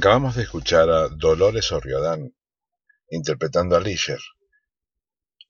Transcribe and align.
Acabamos 0.00 0.34
de 0.34 0.44
escuchar 0.44 0.88
a 0.88 1.10
Dolores 1.10 1.72
Orriodán 1.72 2.34
interpretando 3.10 3.76
a 3.76 3.80
Lisher, 3.80 4.18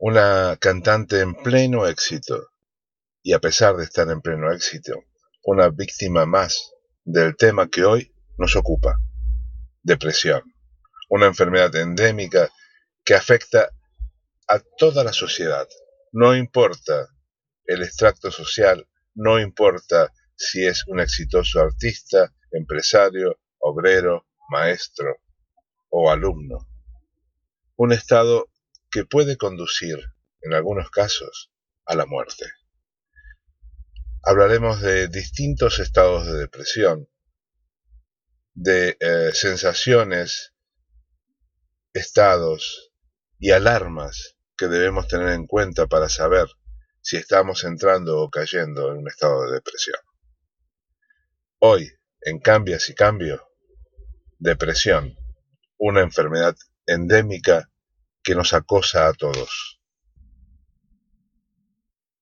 una 0.01 0.57
cantante 0.61 1.21
en 1.21 1.37
pleno 1.37 1.87
éxito, 1.87 2.49
y 3.23 3.33
a 3.33 3.39
pesar 3.39 3.77
de 3.77 3.85
estar 3.85 4.11
en 4.11 4.21
pleno 4.21 4.51
éxito, 4.53 5.05
una 5.45 5.69
víctima 5.69 6.27
más 6.27 6.73
del 7.05 7.37
tema 7.37 7.69
que 7.69 7.85
hoy 7.85 8.13
nos 8.39 8.57
ocupa, 8.57 8.99
depresión, 9.85 10.43
una 11.09 11.27
enfermedad 11.27 11.73
endémica 11.77 12.51
que 13.05 13.15
afecta 13.15 13.71
a 14.49 14.59
toda 14.59 15.05
la 15.05 15.13
sociedad, 15.13 15.69
no 16.11 16.35
importa 16.35 17.07
el 17.67 17.85
extracto 17.85 18.33
social, 18.33 18.85
no 19.15 19.39
importa 19.39 20.13
si 20.35 20.67
es 20.67 20.89
un 20.89 20.99
exitoso 20.99 21.61
artista, 21.61 22.35
empresario, 22.51 23.39
obrero, 23.61 24.27
maestro 24.51 25.23
o 25.89 26.11
alumno. 26.11 26.69
Un 27.77 27.93
estado 27.93 28.51
que 28.91 29.05
puede 29.05 29.37
conducir, 29.37 29.99
en 30.43 30.53
algunos 30.53 30.91
casos, 30.91 31.53
a 31.87 31.95
la 31.95 32.07
muerte. 32.07 32.47
Hablaremos 34.23 34.81
de 34.81 35.09
distintos 35.09 35.79
estados 35.79 36.27
de 36.27 36.35
depresión, 36.35 37.09
de 38.53 38.97
eh, 39.01 39.31
sensaciones, 39.33 40.53
estados 41.95 42.93
y 43.39 43.53
alarmas 43.53 44.37
que 44.57 44.67
debemos 44.67 45.09
tener 45.09 45.31
en 45.31 45.47
cuenta 45.47 45.87
para 45.87 46.09
saber 46.09 46.47
si 47.01 47.17
estamos 47.17 47.65
entrando 47.65 48.21
o 48.21 48.29
cayendo 48.29 48.93
en 48.93 48.99
un 48.99 49.09
estado 49.09 49.47
de 49.47 49.53
depresión. 49.55 49.99
Hoy, 51.61 51.91
en 52.21 52.41
Cambias 52.41 52.89
y 52.91 52.95
Cambio, 52.95 53.50
Depresión, 54.43 55.19
una 55.77 56.01
enfermedad 56.01 56.57
endémica 56.87 57.71
que 58.23 58.35
nos 58.35 58.55
acosa 58.55 59.07
a 59.07 59.13
todos. 59.13 59.83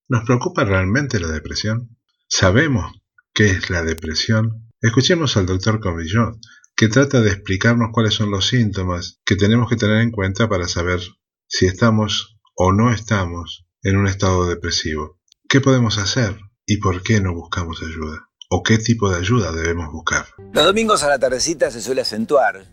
¿Nos 0.09 0.25
preocupa 0.25 0.65
realmente 0.65 1.21
la 1.21 1.29
depresión? 1.29 1.97
¿Sabemos 2.27 2.93
qué 3.33 3.47
es 3.47 3.71
la 3.71 3.85
depresión? 3.85 4.69
Escuchemos 4.81 5.37
al 5.37 5.47
doctor 5.47 5.79
Comillón, 5.79 6.41
que 6.75 6.89
trata 6.89 7.21
de 7.21 7.31
explicarnos 7.31 7.91
cuáles 7.93 8.15
son 8.15 8.33
los 8.33 8.49
síntomas 8.49 9.21
que 9.25 9.37
tenemos 9.37 9.71
que 9.71 9.77
tener 9.77 10.01
en 10.01 10.11
cuenta 10.11 10.49
para 10.49 10.67
saber 10.67 10.99
si 11.47 11.67
estamos 11.67 12.37
o 12.57 12.73
no 12.73 12.93
estamos 12.93 13.65
en 13.83 13.97
un 13.97 14.09
estado 14.09 14.49
depresivo. 14.49 15.21
¿Qué 15.49 15.61
podemos 15.61 15.99
hacer 15.99 16.37
y 16.67 16.79
por 16.79 17.05
qué 17.05 17.21
no 17.21 17.33
buscamos 17.33 17.81
ayuda? 17.81 18.28
O 18.51 18.63
qué 18.63 18.79
tipo 18.79 19.11
de 19.11 19.19
ayuda 19.19 19.53
debemos 19.53 19.93
buscar. 19.93 20.27
Los 20.53 20.65
domingos 20.65 21.03
a 21.03 21.09
la 21.09 21.19
tardecita 21.19 21.71
se 21.71 21.81
suele 21.81 22.01
acentuar. 22.01 22.65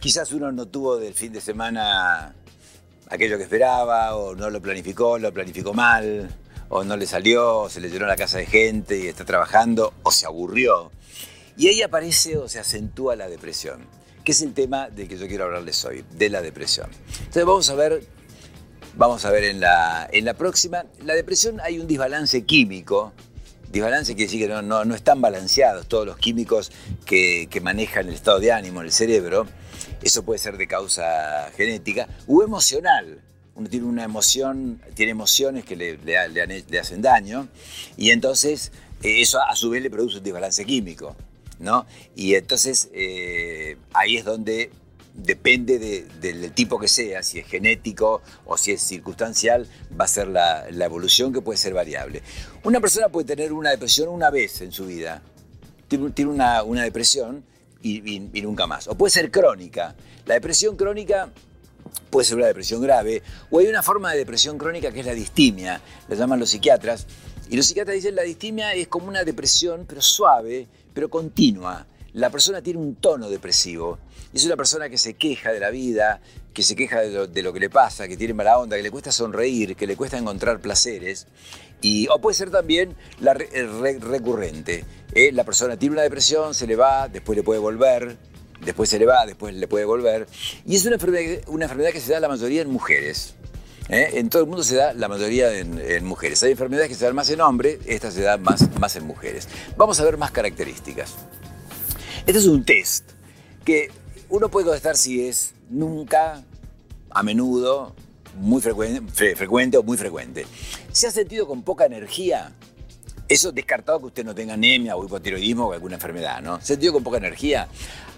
Quizás 0.00 0.32
uno 0.32 0.50
no 0.52 0.66
tuvo 0.66 0.96
del 0.96 1.14
fin 1.14 1.32
de 1.32 1.40
semana 1.40 2.34
aquello 3.08 3.36
que 3.36 3.44
esperaba, 3.44 4.16
o 4.16 4.34
no 4.34 4.50
lo 4.50 4.60
planificó, 4.60 5.18
lo 5.18 5.32
planificó 5.32 5.72
mal, 5.72 6.28
o 6.68 6.82
no 6.82 6.96
le 6.96 7.06
salió, 7.06 7.68
se 7.68 7.80
le 7.80 7.90
llenó 7.90 8.06
la 8.06 8.16
casa 8.16 8.38
de 8.38 8.46
gente 8.46 8.98
y 8.98 9.06
está 9.06 9.24
trabajando, 9.24 9.94
o 10.02 10.10
se 10.10 10.26
aburrió. 10.26 10.90
Y 11.56 11.68
ahí 11.68 11.82
aparece 11.82 12.36
o 12.36 12.48
se 12.48 12.58
acentúa 12.58 13.14
la 13.14 13.28
depresión, 13.28 13.86
que 14.24 14.32
es 14.32 14.42
el 14.42 14.52
tema 14.52 14.90
del 14.90 15.06
que 15.06 15.16
yo 15.16 15.28
quiero 15.28 15.44
hablarles 15.44 15.84
hoy, 15.84 16.04
de 16.10 16.28
la 16.28 16.42
depresión. 16.42 16.90
Entonces 17.18 17.44
vamos 17.44 17.70
a 17.70 17.74
ver, 17.76 18.04
vamos 18.96 19.24
a 19.24 19.30
ver 19.30 19.44
en 19.44 19.60
la, 19.60 20.08
en 20.12 20.24
la 20.24 20.34
próxima, 20.34 20.84
la 21.04 21.14
depresión 21.14 21.60
hay 21.60 21.78
un 21.78 21.86
desbalance 21.86 22.44
químico 22.44 23.12
Disbalance 23.70 24.14
quiere 24.14 24.30
decir 24.30 24.46
que 24.46 24.48
no, 24.48 24.84
no, 24.84 24.94
están 24.94 25.20
balanceados 25.20 25.86
todos 25.86 26.06
los 26.06 26.16
químicos 26.18 26.72
que, 27.04 27.48
manejan 27.62 28.08
el 28.08 28.14
estado 28.14 28.38
de 28.38 28.52
ánimo 28.52 28.82
el 28.82 28.92
cerebro. 28.92 29.46
Eso 30.02 30.22
puede 30.24 30.38
ser 30.38 30.56
de 30.56 30.66
causa 30.66 31.50
genética 31.56 32.08
o 32.26 32.42
emocional. 32.42 33.20
Uno 33.54 33.68
tiene 33.68 33.86
una 33.86 34.04
emoción, 34.04 34.80
tiene 34.94 35.12
emociones 35.12 35.64
que 35.64 35.76
le, 35.76 35.98
le, 35.98 36.78
hacen 36.78 37.00
daño 37.00 37.48
y 37.96 38.10
entonces 38.10 38.70
eh, 39.02 39.22
eso 39.22 39.40
a 39.40 39.56
su 39.56 39.70
vez 39.70 39.82
le 39.82 39.90
produce 39.90 40.18
un 40.18 40.24
desbalance 40.24 40.64
químico. 40.64 41.16
¿no? 41.58 41.86
Y 42.14 42.34
entonces 42.34 42.90
eh, 42.92 43.76
ahí 43.94 44.16
es 44.16 44.24
donde 44.24 44.70
depende 45.16 45.78
del 46.20 46.52
tipo 46.52 46.78
que 46.78 46.88
sea, 46.88 47.22
si 47.22 47.38
es 47.38 47.46
genético 47.46 48.22
o 48.44 48.56
si 48.58 48.72
es 48.72 48.82
circunstancial, 48.82 49.66
va 49.98 50.04
a 50.04 50.08
ser 50.08 50.28
la, 50.28 50.68
evolución 50.68 51.32
que 51.32 51.40
puede 51.40 51.56
ser 51.56 51.74
variable. 51.74 52.22
Una 52.64 52.80
persona 52.80 53.08
puede 53.08 53.26
tener 53.26 53.52
una 53.52 53.70
depresión 53.70 54.08
una 54.08 54.30
vez 54.30 54.60
en 54.60 54.72
su 54.72 54.86
vida, 54.86 55.22
tiene, 55.88 56.26
una, 56.26 56.82
depresión 56.82 57.44
y, 57.82 58.20
nunca 58.42 58.66
más. 58.66 58.88
O 58.88 58.94
puede 58.94 59.10
ser 59.10 59.30
crónica. 59.30 59.94
La 60.26 60.34
depresión 60.34 60.76
crónica 60.76 61.30
puede 62.10 62.26
ser 62.26 62.36
una 62.36 62.46
depresión 62.46 62.82
grave, 62.82 63.22
o 63.50 63.58
hay 63.58 63.68
una 63.68 63.82
forma 63.82 64.12
de 64.12 64.18
depresión 64.18 64.58
crónica 64.58 64.92
que 64.92 65.00
es 65.00 65.06
la 65.06 65.14
distimia, 65.14 65.80
la 66.08 66.16
llaman 66.16 66.38
los 66.38 66.50
psiquiatras, 66.50 67.06
y 67.48 67.56
los 67.56 67.66
psiquiatras 67.66 67.94
dicen 67.94 68.16
la 68.16 68.22
distimia 68.22 68.74
es 68.74 68.88
como 68.88 69.06
una 69.06 69.24
depresión, 69.24 69.86
pero 69.88 70.02
suave, 70.02 70.66
pero 70.92 71.08
continua. 71.08 71.86
La 72.16 72.30
persona 72.30 72.62
tiene 72.62 72.80
un 72.80 72.96
tono 72.96 73.28
depresivo 73.28 73.98
es 74.36 74.44
una 74.44 74.56
persona 74.56 74.90
que 74.90 74.98
se 74.98 75.14
queja 75.14 75.52
de 75.52 75.60
la 75.60 75.70
vida, 75.70 76.20
que 76.52 76.62
se 76.62 76.76
queja 76.76 77.00
de 77.00 77.42
lo, 77.42 77.52
que 77.52 77.60
le 77.60 77.70
pasa, 77.70 78.06
que 78.06 78.18
tiene 78.18 78.34
mala 78.34 78.58
onda, 78.58 78.76
que 78.76 78.82
le 78.82 78.90
cuesta 78.90 79.10
sonreír, 79.10 79.76
que 79.76 79.86
le 79.86 79.96
cuesta 79.96 80.18
encontrar 80.18 80.60
placeres. 80.60 81.26
Y, 81.80 82.06
o 82.08 82.20
puede 82.20 82.34
ser 82.34 82.50
también 82.50 82.94
la 83.20 83.32
recurrente. 83.32 84.84
¿eh? 85.14 85.30
La 85.32 85.44
persona 85.44 85.78
tiene 85.78 85.94
una 85.94 86.02
depresión, 86.02 86.52
se 86.52 86.66
le 86.66 86.76
va, 86.76 87.08
después 87.08 87.36
le 87.36 87.42
puede 87.42 87.60
volver, 87.60 88.18
después 88.60 88.90
se 88.90 88.98
le 88.98 89.06
va, 89.06 89.24
después 89.24 89.54
le 89.54 89.68
puede 89.68 89.86
volver. 89.86 90.26
Y 90.66 90.76
es 90.76 90.84
una 90.84 90.96
enfermedad, 90.96 91.92
que 91.92 92.00
se 92.00 92.12
da 92.12 92.20
la 92.20 92.28
mayoría 92.28 92.60
en 92.60 92.70
mujeres. 92.70 93.36
¿eh? 93.88 94.10
En 94.14 94.28
todo 94.28 94.42
el 94.42 94.48
mundo 94.48 94.64
se 94.64 94.76
da 94.76 94.92
la 94.92 95.08
mayoría 95.08 95.56
en, 95.56 96.04
mujeres. 96.04 96.42
Hay 96.42 96.50
enfermedades 96.50 96.88
que 96.88 96.94
se 96.94 97.06
dan 97.06 97.14
más 97.14 97.30
en 97.30 97.40
hombres, 97.40 97.78
esta 97.86 98.10
se 98.10 98.20
da 98.20 98.36
más, 98.36 98.68
más 98.78 98.96
en 98.96 99.06
mujeres. 99.06 99.48
Vamos 99.78 99.98
a 100.00 100.04
ver 100.04 100.18
más 100.18 100.30
características. 100.30 101.14
Este 102.26 102.40
es 102.40 102.46
un 102.46 102.64
test 102.64 103.12
que 103.64 103.88
uno 104.28 104.48
puede 104.48 104.66
contestar 104.66 104.96
si 104.96 105.24
es 105.28 105.54
nunca, 105.70 106.42
a 107.08 107.22
menudo, 107.22 107.94
muy 108.34 108.60
frecuente, 108.60 109.76
o 109.76 109.82
muy 109.84 109.96
frecuente. 109.96 110.44
¿Se 110.90 111.06
ha 111.06 111.12
sentido 111.12 111.46
con 111.46 111.62
poca 111.62 111.86
energía? 111.86 112.52
Eso 113.28 113.52
descartado 113.52 114.00
que 114.00 114.06
usted 114.06 114.24
no 114.24 114.34
tenga 114.34 114.54
anemia 114.54 114.96
o 114.96 115.04
hipotiroidismo 115.04 115.66
o 115.66 115.72
alguna 115.72 115.94
enfermedad, 115.94 116.42
¿no? 116.42 116.56
¿Se 116.56 116.64
ha 116.64 116.66
sentido 116.74 116.94
con 116.94 117.04
poca 117.04 117.18
energía? 117.18 117.68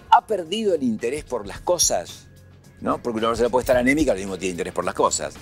¿Ha 0.09 0.25
perdido 0.25 0.73
el 0.73 0.81
interés 0.81 1.23
por 1.23 1.45
las 1.45 1.61
cosas? 1.61 2.25
¿No? 2.81 3.03
Porque 3.03 3.19
una 3.19 3.27
persona 3.27 3.49
puede 3.49 3.61
estar 3.61 3.77
anémica, 3.77 4.13
al 4.13 4.17
mismo 4.17 4.39
tiene 4.39 4.53
interés 4.53 4.73
por 4.73 4.85
las 4.85 4.95
cosas. 4.95 5.35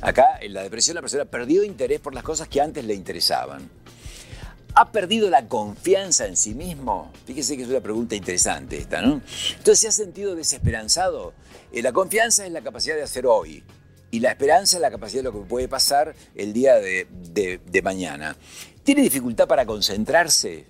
Acá, 0.00 0.38
en 0.40 0.54
la 0.54 0.62
depresión, 0.62 0.94
la 0.94 1.02
persona 1.02 1.26
perdió 1.26 1.62
interés 1.62 2.00
por 2.00 2.14
las 2.14 2.24
cosas 2.24 2.48
que 2.48 2.62
antes 2.62 2.86
le 2.86 2.94
interesaban. 2.94 3.68
¿Ha 4.76 4.90
perdido 4.90 5.30
la 5.30 5.46
confianza 5.46 6.26
en 6.26 6.36
sí 6.36 6.52
mismo? 6.54 7.12
Fíjese 7.26 7.56
que 7.56 7.62
es 7.62 7.68
una 7.68 7.80
pregunta 7.80 8.16
interesante 8.16 8.76
esta, 8.76 9.00
¿no? 9.02 9.22
Entonces, 9.50 9.78
¿se 9.78 9.88
ha 9.88 9.92
sentido 9.92 10.34
desesperanzado? 10.34 11.32
Eh, 11.72 11.80
la 11.80 11.92
confianza 11.92 12.44
es 12.44 12.50
la 12.50 12.60
capacidad 12.60 12.96
de 12.96 13.02
hacer 13.02 13.24
hoy. 13.24 13.62
Y 14.10 14.18
la 14.18 14.30
esperanza 14.30 14.76
es 14.76 14.80
la 14.80 14.90
capacidad 14.90 15.22
de 15.22 15.30
lo 15.30 15.32
que 15.32 15.48
puede 15.48 15.68
pasar 15.68 16.14
el 16.34 16.52
día 16.52 16.74
de, 16.74 17.80
mañana. 17.84 18.36
¿Tiene 18.82 19.02
dificultad 19.02 19.46
para 19.46 19.64
concentrarse? 19.64 20.66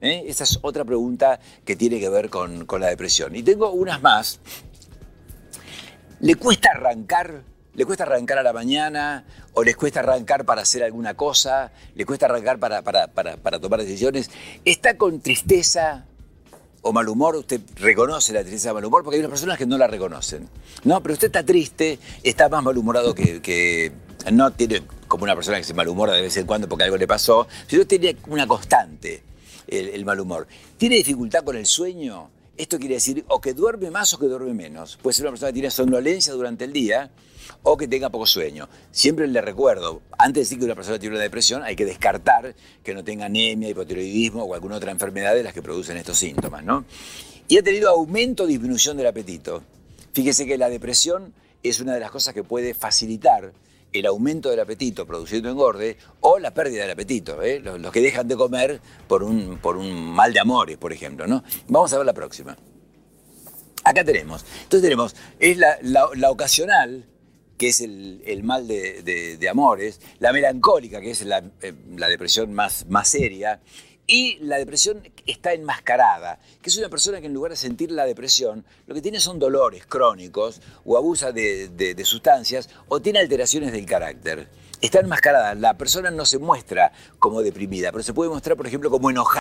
¿Eh? 0.00 0.24
Esa 0.26 0.44
es 0.44 0.58
otra 0.62 0.84
pregunta 0.84 1.38
que 1.64 1.76
tiene 1.76 2.00
que 2.00 2.08
ver 2.08 2.30
con, 2.30 2.64
con 2.64 2.80
la 2.80 2.88
depresión. 2.88 3.36
Y 3.36 3.42
tengo 3.42 3.70
unas 3.70 4.00
más. 4.00 4.40
¿Le 6.20 6.36
cuesta 6.36 6.70
arrancar 6.70 7.44
¿Le 7.74 7.86
cuesta 7.86 8.04
arrancar 8.04 8.38
a 8.38 8.42
la 8.42 8.52
mañana? 8.52 9.24
¿O 9.54 9.64
les 9.64 9.76
cuesta 9.76 10.00
arrancar 10.00 10.44
para 10.44 10.60
hacer 10.62 10.82
alguna 10.82 11.14
cosa? 11.14 11.72
¿Le 11.94 12.04
cuesta 12.04 12.26
arrancar 12.26 12.58
para, 12.58 12.82
para, 12.82 13.60
tomar 13.60 13.80
decisiones? 13.80 14.30
¿Está 14.66 14.98
con 14.98 15.20
tristeza 15.20 16.04
o 16.82 16.92
mal 16.92 17.08
humor? 17.08 17.34
Usted 17.36 17.62
reconoce 17.76 18.34
la 18.34 18.42
tristeza 18.42 18.72
o 18.72 18.74
mal 18.74 18.84
humor 18.84 19.02
porque 19.02 19.16
hay 19.16 19.20
unas 19.20 19.30
personas 19.30 19.56
que 19.56 19.64
no 19.64 19.78
la 19.78 19.86
reconocen. 19.86 20.50
No, 20.84 21.02
pero 21.02 21.14
usted 21.14 21.28
está 21.28 21.44
triste, 21.44 21.98
está 22.22 22.50
más 22.50 22.62
malhumorado 22.62 23.14
que, 23.14 23.40
que 23.40 23.90
no 24.30 24.50
tiene 24.50 24.82
como 25.08 25.24
una 25.24 25.34
persona 25.34 25.56
que 25.56 25.64
se 25.64 25.72
malhumora 25.72 26.12
de 26.12 26.20
vez 26.20 26.36
en 26.36 26.46
cuando 26.46 26.68
porque 26.68 26.84
algo 26.84 26.98
le 26.98 27.06
pasó, 27.06 27.48
sino 27.66 27.86
tiene 27.86 28.18
una 28.26 28.46
constante 28.46 29.22
el, 29.66 29.88
el 29.88 30.04
mal 30.04 30.20
humor. 30.20 30.46
¿Tiene 30.76 30.96
dificultad 30.96 31.42
con 31.42 31.56
el 31.56 31.64
sueño? 31.64 32.28
Esto 32.54 32.78
quiere 32.78 32.96
decir 32.96 33.24
o 33.28 33.40
que 33.40 33.54
duerme 33.54 33.90
más 33.90 34.12
o 34.12 34.18
que 34.18 34.26
duerme 34.26 34.52
menos. 34.52 34.98
Puede 35.00 35.14
ser 35.14 35.24
una 35.24 35.32
persona 35.32 35.48
que 35.48 35.54
tiene 35.54 35.70
somnolencia 35.70 36.34
durante 36.34 36.64
el 36.64 36.74
día 36.74 37.10
o 37.62 37.76
que 37.76 37.88
tenga 37.88 38.10
poco 38.10 38.26
sueño. 38.26 38.68
Siempre 38.90 39.26
le 39.26 39.40
recuerdo, 39.40 40.02
antes 40.18 40.34
de 40.34 40.40
decir 40.40 40.58
que 40.58 40.64
una 40.64 40.74
persona 40.74 40.98
tiene 40.98 41.16
una 41.16 41.22
depresión, 41.22 41.62
hay 41.62 41.76
que 41.76 41.84
descartar 41.84 42.54
que 42.82 42.94
no 42.94 43.04
tenga 43.04 43.26
anemia, 43.26 43.68
hipotiroidismo 43.68 44.44
o 44.44 44.54
alguna 44.54 44.76
otra 44.76 44.90
enfermedad 44.90 45.34
de 45.34 45.42
las 45.42 45.52
que 45.52 45.62
producen 45.62 45.96
estos 45.96 46.18
síntomas. 46.18 46.64
¿no? 46.64 46.84
Y 47.48 47.58
ha 47.58 47.62
tenido 47.62 47.90
aumento 47.90 48.44
o 48.44 48.46
disminución 48.46 48.96
del 48.96 49.06
apetito. 49.06 49.62
Fíjese 50.12 50.46
que 50.46 50.58
la 50.58 50.68
depresión 50.68 51.34
es 51.62 51.80
una 51.80 51.94
de 51.94 52.00
las 52.00 52.10
cosas 52.10 52.34
que 52.34 52.44
puede 52.44 52.74
facilitar 52.74 53.52
el 53.92 54.06
aumento 54.06 54.50
del 54.50 54.60
apetito 54.60 55.06
produciendo 55.06 55.50
engorde 55.50 55.98
o 56.20 56.38
la 56.38 56.52
pérdida 56.52 56.82
del 56.82 56.92
apetito, 56.92 57.42
¿eh? 57.42 57.60
los, 57.60 57.92
que 57.92 58.00
dejan 58.00 58.26
de 58.26 58.36
comer 58.36 58.80
por 59.06 59.22
un, 59.22 59.58
por 59.58 59.76
un 59.76 59.92
mal 59.92 60.32
de 60.32 60.40
amores, 60.40 60.78
por 60.78 60.92
ejemplo. 60.92 61.26
¿no? 61.26 61.44
Vamos 61.68 61.92
a 61.92 61.98
ver 61.98 62.06
la 62.06 62.14
próxima. 62.14 62.56
Acá 63.84 64.04
tenemos. 64.04 64.44
Entonces 64.62 64.82
tenemos, 64.82 65.16
es 65.38 65.58
la, 65.58 66.30
ocasional, 66.30 67.06
que 67.62 67.68
es 67.68 67.80
el, 67.80 68.42
mal 68.42 68.66
de, 68.66 69.48
amores, 69.48 70.00
la 70.18 70.32
melancólica, 70.32 71.00
que 71.00 71.12
es 71.12 71.24
la, 71.24 71.44
eh, 71.60 71.72
depresión 72.10 72.52
más, 72.52 72.86
más 72.88 73.06
seria, 73.06 73.60
y 74.04 74.38
la 74.40 74.56
depresión 74.56 75.08
está 75.26 75.52
enmascarada, 75.52 76.40
que 76.60 76.70
es 76.70 76.76
una 76.76 76.88
persona 76.88 77.20
que 77.20 77.28
en 77.28 77.34
lugar 77.34 77.52
de 77.52 77.56
sentir 77.56 77.92
la 77.92 78.04
depresión, 78.04 78.64
lo 78.88 78.96
que 78.96 79.00
tiene 79.00 79.20
son 79.20 79.38
dolores 79.38 79.86
crónicos 79.86 80.60
o 80.84 80.96
abusa 80.96 81.30
de, 81.30 82.02
sustancias 82.04 82.68
o 82.88 82.98
tiene 82.98 83.20
alteraciones 83.20 83.70
del 83.70 83.86
carácter. 83.86 84.48
Está 84.80 84.98
enmascarada, 84.98 85.54
la 85.54 85.78
persona 85.78 86.10
no 86.10 86.26
se 86.26 86.40
muestra 86.40 86.90
como 87.20 87.42
deprimida, 87.42 87.92
pero 87.92 88.02
se 88.02 88.12
puede 88.12 88.28
mostrar, 88.28 88.56
por 88.56 88.66
ejemplo, 88.66 88.90
como 88.90 89.08
enojada. 89.08 89.40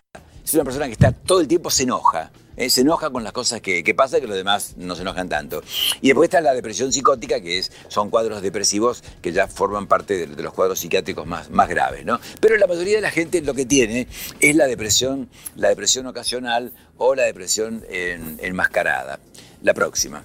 Es 0.51 0.55
una 0.55 0.65
persona 0.65 0.87
que 0.87 0.91
está 0.91 1.13
todo 1.13 1.39
el 1.39 1.47
tiempo 1.47 1.69
se 1.69 1.83
enoja. 1.83 2.29
Eh, 2.57 2.69
se 2.69 2.81
enoja 2.81 3.09
con 3.09 3.23
las 3.23 3.31
cosas 3.31 3.61
que, 3.61 3.85
que 3.85 3.95
pasa 3.95 4.19
que 4.19 4.27
los 4.27 4.35
demás 4.35 4.73
no 4.75 4.97
se 4.97 5.03
enojan 5.03 5.29
tanto. 5.29 5.63
Y 6.01 6.07
después 6.07 6.27
está 6.27 6.41
la 6.41 6.53
depresión 6.53 6.91
psicótica, 6.91 7.39
que 7.39 7.59
es, 7.59 7.71
son 7.87 8.09
cuadros 8.09 8.41
depresivos 8.41 9.01
que 9.21 9.31
ya 9.31 9.47
forman 9.47 9.87
parte 9.87 10.27
de, 10.27 10.43
los 10.43 10.53
cuadros 10.53 10.79
psiquiátricos 10.79 11.25
más, 11.25 11.49
más 11.51 11.69
graves. 11.69 12.03
¿no? 12.03 12.19
Pero 12.41 12.57
la 12.57 12.67
mayoría 12.67 12.97
de 12.97 13.01
la 13.01 13.11
gente 13.11 13.39
lo 13.41 13.53
que 13.53 13.65
tiene 13.65 14.09
es 14.41 14.53
la 14.57 14.67
depresión, 14.67 15.29
la 15.55 15.69
depresión 15.69 16.05
ocasional 16.05 16.73
o 16.97 17.15
la 17.15 17.23
depresión 17.23 17.85
enmascarada. 17.89 19.21
La 19.63 19.73
próxima. 19.73 20.21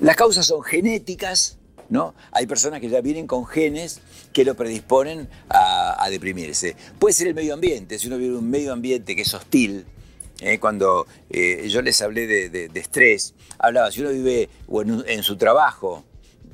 Las 0.00 0.16
causas 0.16 0.46
son 0.46 0.64
genéticas, 0.64 1.58
¿no? 1.90 2.16
Hay 2.32 2.48
personas 2.48 2.80
que 2.80 2.88
ya 2.88 3.00
vienen 3.00 3.28
con 3.28 3.46
genes 3.46 4.00
que 4.32 4.44
lo 4.44 4.54
predisponen 4.54 5.28
a, 5.48 5.81
a, 6.02 6.10
deprimirse. 6.10 6.76
Puede 6.98 7.12
ser 7.14 7.28
el 7.28 7.34
medio 7.34 7.54
ambiente, 7.54 7.98
si 7.98 8.06
uno 8.06 8.18
vive 8.18 8.30
en 8.30 8.38
un 8.38 8.50
medio 8.50 8.72
ambiente 8.72 9.14
que 9.16 9.22
es 9.22 9.34
hostil, 9.34 9.84
¿eh? 10.40 10.58
cuando 10.58 11.06
eh, 11.30 11.66
yo 11.68 11.82
les 11.82 12.00
hablé 12.02 12.26
de, 12.26 12.70
estrés, 12.74 13.34
hablaba, 13.58 13.90
si 13.90 14.00
uno 14.00 14.10
vive 14.10 14.48
en, 15.06 15.22
su 15.22 15.36
trabajo, 15.36 16.04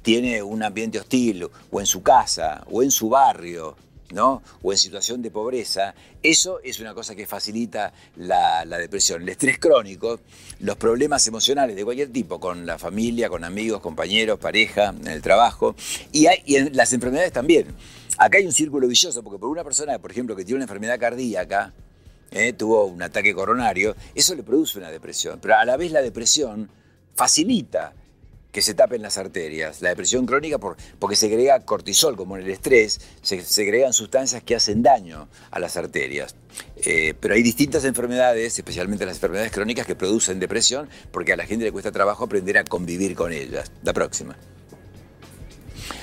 tiene 0.02 0.42
un 0.42 0.62
ambiente 0.62 0.98
hostil, 0.98 1.48
o 1.70 1.80
en 1.80 1.86
su 1.86 2.02
casa, 2.02 2.64
o 2.70 2.82
en 2.82 2.90
su 2.90 3.08
barrio, 3.08 3.76
¿no? 4.12 4.42
o 4.62 4.72
en 4.72 4.78
situación 4.78 5.20
de 5.22 5.30
pobreza, 5.30 5.94
eso 6.22 6.60
es 6.62 6.80
una 6.80 6.94
cosa 6.94 7.14
que 7.14 7.26
facilita 7.26 7.92
la, 8.16 8.64
depresión. 8.64 9.22
El 9.22 9.28
estrés 9.28 9.58
crónico, 9.58 10.20
los 10.60 10.76
problemas 10.76 11.26
emocionales 11.26 11.76
de 11.76 11.84
cualquier 11.84 12.10
tipo, 12.10 12.40
con 12.40 12.66
la 12.66 12.78
familia, 12.78 13.28
con 13.28 13.44
amigos, 13.44 13.80
compañeros, 13.80 14.38
pareja, 14.38 14.94
en 14.98 15.08
el 15.08 15.22
trabajo, 15.22 15.74
y, 16.12 16.26
hay, 16.26 16.42
y 16.46 16.56
en 16.56 16.76
las 16.76 16.92
enfermedades 16.92 17.32
también. 17.32 17.66
Acá 18.18 18.38
hay 18.38 18.46
un 18.46 18.52
círculo 18.52 18.88
vicioso, 18.88 19.22
porque 19.22 19.38
por 19.38 19.48
una 19.48 19.62
persona, 19.62 19.98
por 19.98 20.10
ejemplo, 20.10 20.34
que 20.34 20.44
tiene 20.44 20.56
una 20.56 20.64
enfermedad 20.64 20.98
cardíaca, 20.98 21.72
¿eh? 22.32 22.52
tuvo 22.52 22.84
un 22.84 23.00
ataque 23.00 23.32
coronario, 23.32 23.94
eso 24.14 24.34
le 24.34 24.42
produce 24.42 24.78
una 24.78 24.90
depresión. 24.90 25.38
Pero 25.40 25.56
a 25.56 25.64
la 25.64 25.76
vez 25.76 25.92
la 25.92 26.02
depresión 26.02 26.68
facilita 27.14 27.94
que 28.50 28.62
se 28.62 28.74
tapen 28.74 29.02
las 29.02 29.18
arterias. 29.18 29.82
La 29.82 29.90
depresión 29.90 30.26
crónica 30.26 30.58
por, 30.58 30.76
porque 30.98 31.14
segrega 31.14 31.60
cortisol, 31.60 32.16
como 32.16 32.36
en 32.36 32.42
el 32.42 32.50
estrés, 32.50 33.00
se 33.22 33.40
segregan 33.42 33.92
sustancias 33.92 34.42
que 34.42 34.56
hacen 34.56 34.82
daño 34.82 35.28
a 35.52 35.60
las 35.60 35.76
arterias. 35.76 36.34
Eh, 36.76 37.14
pero 37.20 37.34
hay 37.34 37.42
distintas 37.42 37.84
enfermedades, 37.84 38.58
especialmente 38.58 39.06
las 39.06 39.16
enfermedades 39.16 39.52
crónicas, 39.52 39.86
que 39.86 39.94
producen 39.94 40.40
depresión 40.40 40.88
porque 41.12 41.34
a 41.34 41.36
la 41.36 41.46
gente 41.46 41.66
le 41.66 41.72
cuesta 41.72 41.92
trabajo 41.92 42.24
aprender 42.24 42.58
a 42.58 42.64
convivir 42.64 43.14
con 43.14 43.32
ellas. 43.32 43.70
La 43.84 43.92
próxima. 43.92 44.36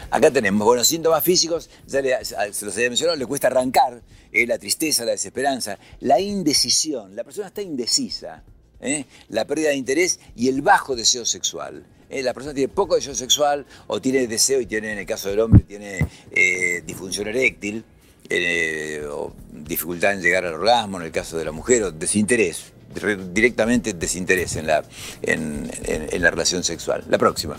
Acá 0.09 0.31
tenemos, 0.31 0.65
bueno, 0.65 0.83
síntomas 0.83 1.23
físicos, 1.23 1.69
ya 1.87 2.01
se 2.23 2.65
los 2.65 2.75
había 2.75 2.89
mencionado, 2.89 3.17
le 3.17 3.25
cuesta 3.25 3.47
arrancar, 3.47 4.01
eh, 4.31 4.45
la 4.45 4.57
tristeza, 4.57 5.05
la 5.05 5.11
desesperanza, 5.11 5.79
la 6.01 6.19
indecisión, 6.19 7.15
la 7.15 7.23
persona 7.23 7.47
está 7.47 7.61
indecisa, 7.61 8.43
eh, 8.81 9.05
la 9.29 9.45
pérdida 9.45 9.69
de 9.69 9.75
interés 9.75 10.19
y 10.35 10.49
el 10.49 10.61
bajo 10.61 10.95
deseo 10.95 11.25
sexual. 11.25 11.85
Eh, 12.09 12.21
la 12.21 12.33
persona 12.33 12.53
tiene 12.53 12.67
poco 12.67 12.95
deseo 12.95 13.15
sexual 13.15 13.65
o 13.87 14.01
tiene 14.01 14.27
deseo 14.27 14.59
y 14.59 14.65
tiene, 14.65 14.91
en 14.91 14.99
el 14.99 15.05
caso 15.05 15.29
del 15.29 15.39
hombre, 15.39 15.63
tiene 15.63 16.05
disfunción 16.85 17.27
eréctil, 17.27 17.83
o 19.09 19.33
dificultad 19.51 20.13
en 20.13 20.21
llegar 20.21 20.45
al 20.45 20.53
orgasmo, 20.53 20.97
en 20.99 21.05
el 21.05 21.11
caso 21.11 21.37
de 21.37 21.45
la 21.45 21.51
mujer, 21.51 21.83
o 21.83 21.91
desinterés, 21.91 22.73
directamente 23.33 23.93
desinterés 23.93 24.55
en 24.55 24.67
la, 24.67 24.83
en 25.21 26.21
la 26.21 26.29
relación 26.29 26.63
sexual. 26.63 27.03
La 27.09 27.17
próxima. 27.17 27.57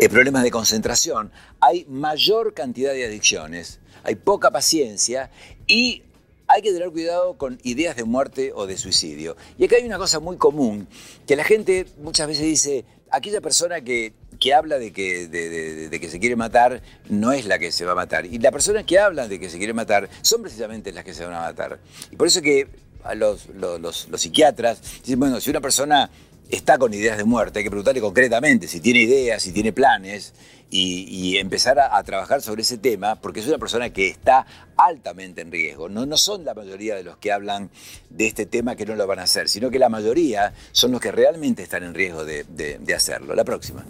Eh, 0.00 0.08
problemas 0.08 0.42
de 0.42 0.50
concentración, 0.50 1.30
hay 1.60 1.84
mayor 1.84 2.54
cantidad 2.54 2.94
de 2.94 3.04
adicciones, 3.04 3.80
hay 4.02 4.14
poca 4.14 4.50
paciencia 4.50 5.30
y 5.66 6.04
hay 6.46 6.62
que 6.62 6.72
tener 6.72 6.88
cuidado 6.88 7.36
con 7.36 7.58
ideas 7.64 7.96
de 7.96 8.04
muerte 8.04 8.50
o 8.54 8.66
de 8.66 8.78
suicidio. 8.78 9.36
Y 9.58 9.66
acá 9.66 9.76
hay 9.76 9.84
una 9.84 9.98
cosa 9.98 10.18
muy 10.18 10.38
común, 10.38 10.88
que 11.26 11.36
la 11.36 11.44
gente 11.44 11.84
muchas 12.02 12.28
veces 12.28 12.44
dice, 12.44 12.86
aquella 13.10 13.42
persona 13.42 13.82
que, 13.82 14.14
que 14.38 14.54
habla 14.54 14.78
de 14.78 14.90
que, 14.90 15.28
de, 15.28 16.00
que 16.00 16.08
se 16.08 16.18
quiere 16.18 16.34
matar 16.34 16.80
no 17.10 17.32
es 17.32 17.44
la 17.44 17.58
que 17.58 17.70
se 17.70 17.84
va 17.84 17.92
a 17.92 17.96
matar. 17.96 18.24
Y 18.24 18.38
las 18.38 18.52
personas 18.52 18.84
que 18.84 18.98
hablan 18.98 19.28
de 19.28 19.38
que 19.38 19.50
se 19.50 19.58
quiere 19.58 19.74
matar 19.74 20.08
son 20.22 20.40
precisamente 20.40 20.92
las 20.92 21.04
que 21.04 21.12
se 21.12 21.26
van 21.26 21.34
a 21.34 21.40
matar. 21.40 21.78
Y 22.10 22.16
por 22.16 22.26
eso 22.26 22.40
que 22.40 22.68
los, 23.16 23.48
los, 23.50 24.08
los 24.08 24.20
psiquiatras 24.20 24.80
dicen, 25.02 25.20
bueno, 25.20 25.40
si 25.40 25.50
una 25.50 25.60
persona 25.60 26.10
está 26.50 26.78
con 26.78 26.92
ideas 26.92 27.16
de 27.16 27.24
muerte, 27.24 27.60
hay 27.60 27.64
que 27.64 27.70
preguntarle 27.70 28.00
concretamente 28.00 28.68
si 28.68 28.80
tiene 28.80 29.00
ideas, 29.00 29.42
si 29.42 29.52
tiene 29.52 29.72
planes 29.72 30.34
y, 30.70 31.36
empezar 31.38 31.80
a, 31.80 32.02
trabajar 32.04 32.42
sobre 32.42 32.62
ese 32.62 32.78
tema, 32.78 33.20
porque 33.20 33.40
es 33.40 33.46
una 33.46 33.58
persona 33.58 33.90
que 33.90 34.08
está 34.08 34.46
altamente 34.76 35.40
en 35.40 35.50
riesgo. 35.50 35.88
No, 35.88 36.06
no 36.06 36.16
son 36.16 36.44
la 36.44 36.54
mayoría 36.54 36.94
de 36.94 37.02
los 37.02 37.16
que 37.16 37.32
hablan 37.32 37.70
de 38.08 38.26
este 38.26 38.46
tema 38.46 38.76
que 38.76 38.86
no 38.86 38.94
lo 38.94 39.06
van 39.06 39.18
a 39.18 39.24
hacer, 39.24 39.48
sino 39.48 39.70
que 39.70 39.78
la 39.78 39.88
mayoría 39.88 40.52
son 40.72 40.92
los 40.92 41.00
que 41.00 41.10
realmente 41.10 41.62
están 41.62 41.82
en 41.82 41.94
riesgo 41.94 42.24
de, 42.24 42.44
de 42.44 42.94
hacerlo. 42.94 43.34
La 43.34 43.44
próxima. 43.44 43.84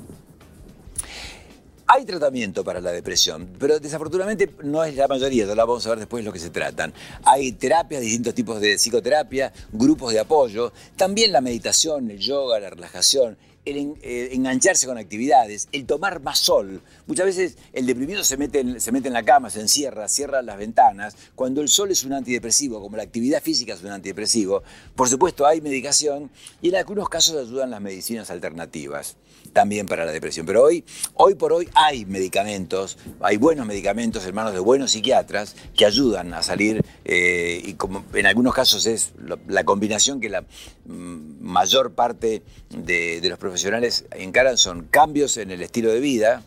Hay 1.92 2.04
tratamiento 2.04 2.62
para 2.62 2.80
la 2.80 2.92
depresión, 2.92 3.48
pero 3.58 3.80
desafortunadamente 3.80 4.48
no 4.62 4.84
es 4.84 4.94
la 4.94 5.08
mayoría, 5.08 5.44
vamos 5.56 5.84
a 5.84 5.90
ver 5.90 5.98
después 5.98 6.24
lo 6.24 6.32
que 6.32 6.38
se 6.38 6.50
tratan. 6.50 6.94
Hay 7.24 7.50
terapias, 7.50 8.00
distintos 8.00 8.32
tipos 8.32 8.60
de 8.60 8.76
psicoterapia, 8.76 9.52
grupos 9.72 10.12
de 10.12 10.20
apoyo, 10.20 10.72
también 10.94 11.32
la 11.32 11.40
meditación, 11.40 12.08
el 12.08 12.20
yoga, 12.20 12.60
la 12.60 12.70
relajación, 12.70 13.36
el 13.64 13.94
eh, 14.02 14.28
engancharse 14.30 14.86
con 14.86 14.98
actividades, 14.98 15.66
el 15.72 15.84
tomar 15.84 16.20
más 16.20 16.38
sol. 16.38 16.80
Muchas 17.08 17.26
veces 17.26 17.56
el 17.72 17.86
deprimido 17.86 18.22
se 18.22 18.36
mete, 18.36 18.60
en, 18.60 18.80
se 18.80 18.92
mete 18.92 19.08
en 19.08 19.14
la 19.14 19.24
cama, 19.24 19.50
se 19.50 19.60
encierra, 19.60 20.06
cierra 20.06 20.42
las 20.42 20.58
ventanas, 20.58 21.16
cuando 21.34 21.60
el 21.60 21.68
sol 21.68 21.90
es 21.90 22.04
un 22.04 22.12
antidepresivo, 22.12 22.80
como 22.80 22.98
la 22.98 23.02
actividad 23.02 23.42
física 23.42 23.74
es 23.74 23.82
un 23.82 23.90
antidepresivo. 23.90 24.62
Por 24.94 25.08
supuesto 25.08 25.44
hay 25.44 25.60
medicación 25.60 26.30
y 26.62 26.68
en 26.68 26.76
algunos 26.76 27.08
casos 27.08 27.48
ayudan 27.48 27.72
las 27.72 27.80
medicinas 27.80 28.30
alternativas 28.30 29.16
también 29.52 29.86
para 29.86 30.04
la 30.04 30.12
depresión. 30.12 30.46
Pero 30.46 30.62
hoy, 30.62 30.84
hoy 31.14 31.34
por 31.34 31.52
hoy 31.52 31.68
hay 31.74 32.04
medicamentos, 32.04 32.98
hay 33.20 33.36
buenos 33.36 33.66
medicamentos 33.66 34.26
en 34.26 34.34
manos 34.34 34.52
de 34.52 34.60
buenos 34.60 34.92
psiquiatras 34.92 35.56
que 35.76 35.86
ayudan 35.86 36.34
a 36.34 36.42
salir 36.42 36.84
eh, 37.04 37.60
y 37.64 37.74
como 37.74 38.04
en 38.14 38.26
algunos 38.26 38.54
casos 38.54 38.86
es 38.86 39.12
la 39.48 39.64
combinación 39.64 40.20
que 40.20 40.28
la 40.28 40.42
mm, 40.42 41.40
mayor 41.40 41.92
parte 41.92 42.42
de, 42.70 43.20
los 43.28 43.38
profesionales 43.38 44.04
encaran 44.12 44.56
son 44.56 44.84
cambios 44.84 45.36
en 45.36 45.50
el 45.50 45.62
estilo 45.62 45.92
de 45.92 46.00
vida, 46.00 46.42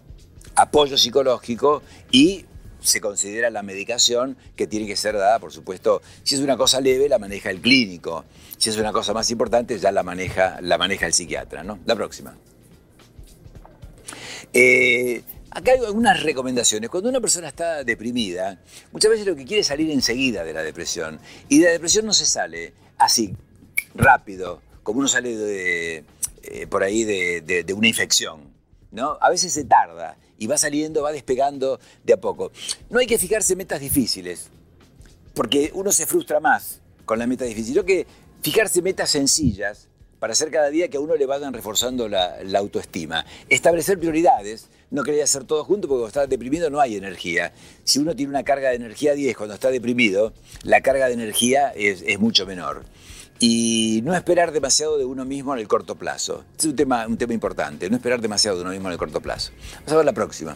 apoyo 0.56 0.98
psicológico 0.98 1.82
y 2.12 2.46
se 2.80 3.00
considera 3.00 3.50
la 3.50 3.64
medicación 3.64 4.38
que 4.56 4.68
tiene 4.68 4.86
que 4.86 4.96
ser 4.98 5.16
dada, 5.16 5.40
por 5.40 5.54
supuesto, 5.54 6.02
si 6.24 6.36
es 6.36 6.42
una 6.42 6.58
cosa 6.58 6.82
leve, 6.82 7.08
la 7.08 7.18
maneja 7.18 7.50
el 7.50 7.62
clínico, 7.62 8.26
si 8.58 8.70
es 8.70 8.78
una 8.78 8.92
cosa 8.92 9.14
más 9.14 9.32
importante, 9.32 9.80
ya 9.80 9.92
la 9.92 10.04
maneja, 10.04 10.60
la 10.62 10.78
maneja 10.78 11.06
el 11.06 11.14
psiquiatra. 11.14 11.64
¿no? 11.64 11.80
La 11.86 11.96
próxima. 11.96 12.36
Eh, 14.54 15.24
acá 15.50 15.72
hay 15.72 15.80
algunas 15.80 16.22
recomendaciones. 16.22 16.90
Cuando 16.90 17.10
una 17.10 17.20
persona 17.20 17.48
está 17.48 17.84
deprimida, 17.84 18.60
muchas 18.92 19.12
veces 19.12 19.26
lo 19.26 19.36
que 19.36 19.46
quiere 19.46 19.62
es 19.62 19.68
salir 19.68 19.90
enseguida 19.92 20.44
de 20.44 20.54
la 20.54 20.64
depresión. 20.64 21.20
Y 21.50 21.60
de 21.60 21.66
la 21.66 21.72
depresión 21.72 22.06
no 22.06 22.14
se 22.14 22.26
sale 22.26 22.74
así, 22.98 23.36
rápido, 23.96 24.62
como 24.84 25.00
uno 25.00 25.08
sale 25.08 25.36
de, 25.36 26.04
eh, 26.44 26.68
por 26.68 26.84
ahí 26.84 27.04
de, 27.04 27.74
una 27.76 27.88
infección. 27.88 28.54
¿no? 28.92 29.18
A 29.22 29.30
veces 29.30 29.52
se 29.52 29.66
tarda 29.66 30.18
y 30.38 30.48
va 30.48 30.58
saliendo, 30.58 31.02
va 31.02 31.12
despegando 31.12 31.80
de 32.04 32.14
a 32.14 32.18
poco. 32.18 32.52
No 32.90 33.00
hay 33.00 33.08
que 33.08 33.18
fijarse 33.18 33.56
metas 33.56 33.80
difíciles, 33.80 34.50
porque 35.34 35.72
uno 35.74 35.92
se 35.92 36.06
frustra 36.06 36.40
más 36.40 36.80
con 37.06 37.18
la 37.18 37.26
meta 37.26 37.46
difícil. 37.46 37.74
Yo 37.74 37.86
que 37.86 38.06
fijarse 38.42 38.82
metas 38.82 39.10
sencillas 39.10 39.88
para 40.24 40.32
hacer 40.32 40.52
cada 40.52 40.70
día 40.70 40.88
que 40.88 40.96
a 40.96 41.02
uno 41.02 41.18
le 41.18 41.26
vayan 41.26 41.52
reforzando 41.52 42.08
la, 42.08 42.38
autoestima. 42.56 43.26
Establecer 43.50 44.00
prioridades, 44.00 44.70
no 44.90 45.04
quería 45.04 45.26
hacer 45.26 45.44
todo 45.44 45.66
junto 45.66 45.90
porque 45.90 46.00
cuando 46.00 46.08
está 46.08 46.28
deprimido 46.28 46.70
no 46.70 46.80
hay 46.80 46.96
energía. 46.96 47.52
Si 47.84 48.00
uno 48.00 48.16
tiene 48.16 48.30
una 48.30 48.44
carga 48.44 48.70
de 48.70 48.76
energía 48.76 49.16
10 49.16 49.36
cuando 49.36 49.56
está 49.56 49.70
deprimido, 49.70 50.32
la 50.64 50.80
carga 50.80 51.08
de 51.08 51.16
energía 51.16 51.74
es, 51.76 52.06
mucho 52.20 52.46
menor. 52.46 52.86
Y 53.42 54.00
no 54.06 54.16
esperar 54.16 54.54
demasiado 54.54 54.98
de 54.98 55.04
uno 55.04 55.26
mismo 55.26 55.54
en 55.56 55.60
el 55.60 55.68
corto 55.68 55.96
plazo. 55.96 56.46
Es 56.58 56.64
un 56.64 56.78
tema, 56.78 57.06
un 57.06 57.18
tema 57.18 57.34
importante, 57.34 57.90
no 57.90 57.98
esperar 57.98 58.22
demasiado 58.22 58.56
de 58.56 58.64
uno 58.64 58.72
mismo 58.72 58.88
en 58.88 58.94
el 58.94 59.00
corto 59.00 59.20
plazo. 59.20 59.52
Vamos 59.80 59.92
a 59.92 59.96
ver 59.98 60.06
la 60.06 60.14
próxima. 60.14 60.56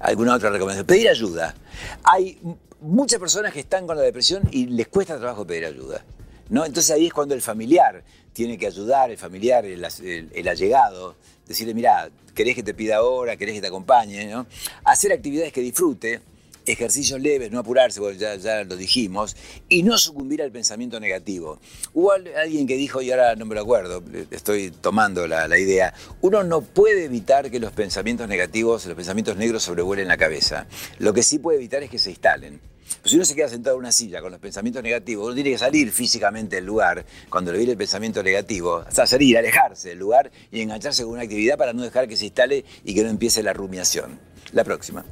¿Alguna 0.00 0.34
otra 0.34 0.50
recomendación? 0.50 0.88
Pedir 0.88 1.08
ayuda. 1.08 1.54
Hay 2.02 2.40
muchas 2.80 3.20
personas 3.20 3.52
que 3.52 3.60
están 3.60 3.86
con 3.86 3.96
la 3.96 4.02
depresión 4.02 4.42
y 4.50 4.66
les 4.66 4.88
cuesta 4.88 5.20
trabajo 5.20 5.46
pedir 5.46 5.66
ayuda. 5.66 6.04
¿no? 6.48 6.64
Entonces 6.64 6.90
ahí 6.90 7.06
es 7.06 7.12
cuando 7.12 7.34
el 7.34 7.42
familiar 7.42 8.04
tiene 8.34 8.58
que 8.58 8.66
ayudar, 8.66 9.10
el 9.10 9.16
familiar, 9.16 9.64
el, 9.64 10.48
allegado, 10.48 11.14
decirle, 11.46 11.72
mira, 11.72 12.10
querés 12.34 12.54
que 12.54 12.62
te 12.62 12.74
pida 12.74 12.96
ahora, 12.96 13.36
querés 13.36 13.54
que 13.54 13.60
te 13.62 13.68
acompañe, 13.68 14.26
¿no? 14.26 14.46
Hacer 14.84 15.12
actividades 15.12 15.52
que 15.52 15.62
disfrute, 15.62 16.20
ejercicios 16.66 17.20
leves, 17.20 17.50
no 17.50 17.58
apurarse, 17.58 18.00
ya, 18.16 18.36
ya, 18.36 18.64
lo 18.64 18.76
dijimos, 18.76 19.36
y 19.68 19.82
no 19.82 19.98
sucumbir 19.98 20.42
al 20.42 20.50
pensamiento 20.50 21.00
negativo. 21.00 21.60
Hubo 21.92 22.12
alguien 22.12 22.66
que 22.66 22.76
dijo, 22.76 23.02
y 23.02 23.10
ahora 23.10 23.36
no 23.36 23.44
me 23.44 23.54
lo 23.54 23.62
acuerdo, 23.62 24.02
estoy 24.30 24.70
tomando 24.70 25.26
la, 25.26 25.48
la, 25.48 25.58
idea, 25.58 25.94
uno 26.20 26.42
no 26.44 26.60
puede 26.62 27.04
evitar 27.04 27.50
que 27.50 27.60
los 27.60 27.72
pensamientos 27.72 28.28
negativos, 28.28 28.86
los 28.86 28.96
pensamientos 28.96 29.36
negros 29.36 29.62
sobrevuelen 29.62 30.08
la 30.08 30.16
cabeza. 30.16 30.66
Lo 30.98 31.12
que 31.12 31.22
sí 31.22 31.38
puede 31.38 31.58
evitar 31.58 31.82
es 31.82 31.90
que 31.90 31.98
se 31.98 32.10
instalen. 32.10 32.60
Pues 33.00 33.10
si 33.10 33.16
uno 33.16 33.24
se 33.24 33.34
queda 33.34 33.48
sentado 33.48 33.76
en 33.76 33.80
una 33.80 33.92
silla 33.92 34.20
con 34.20 34.30
los 34.30 34.40
pensamientos 34.40 34.82
negativos, 34.82 35.26
uno 35.26 35.34
tiene 35.34 35.50
que 35.50 35.58
salir 35.58 35.90
físicamente 35.90 36.56
del 36.56 36.64
lugar 36.64 37.04
cuando 37.28 37.52
le 37.52 37.58
viene 37.58 37.72
el 37.72 37.78
pensamiento 37.78 38.22
negativo, 38.22 38.78
hasta 38.78 39.06
salir, 39.06 39.36
alejarse 39.36 39.90
del 39.90 39.98
lugar 39.98 40.30
y 40.50 40.60
engancharse 40.60 41.02
con 41.02 41.12
una 41.12 41.22
actividad 41.22 41.58
para 41.58 41.72
no 41.72 41.82
dejar 41.82 42.08
que 42.08 42.16
se 42.16 42.26
instale 42.26 42.64
y 42.84 42.94
que 42.94 43.02
no 43.02 43.10
empiece 43.10 43.42
la 43.42 43.52
rumiación. 43.52 44.18
La 44.52 44.64
próxima. 44.64 45.04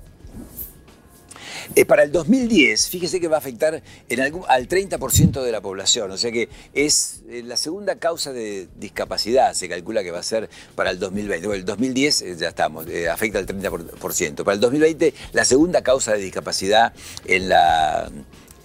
Eh, 1.74 1.84
para 1.84 2.02
el 2.02 2.12
2010, 2.12 2.88
fíjese 2.88 3.20
que 3.20 3.28
va 3.28 3.36
a 3.36 3.38
afectar 3.38 3.74
al 3.74 4.68
30% 4.68 5.42
de 5.42 5.52
la 5.52 5.60
población, 5.60 6.10
o 6.10 6.16
sea 6.16 6.30
que 6.30 6.48
es 6.74 7.22
eh, 7.28 7.42
la 7.44 7.56
segunda 7.56 7.96
causa 7.96 8.32
de 8.32 8.68
discapacidad, 8.78 9.54
se 9.54 9.68
calcula 9.68 10.02
que 10.02 10.10
va 10.10 10.18
a 10.18 10.22
ser 10.22 10.48
para 10.74 10.90
el 10.90 10.98
2020. 10.98 11.46
Bueno, 11.46 11.60
el 11.60 11.64
2010 11.64 12.22
eh, 12.22 12.36
ya 12.36 12.48
estamos, 12.48 12.86
afecta 13.10 13.38
al 13.38 13.46
30%. 13.46 14.44
Para 14.44 14.54
el 14.54 14.60
2020, 14.60 15.14
la 15.32 15.44
segunda 15.44 15.82
causa 15.82 16.12
de 16.12 16.18
discapacidad 16.18 16.92
en 17.26 17.48
la, 17.48 18.10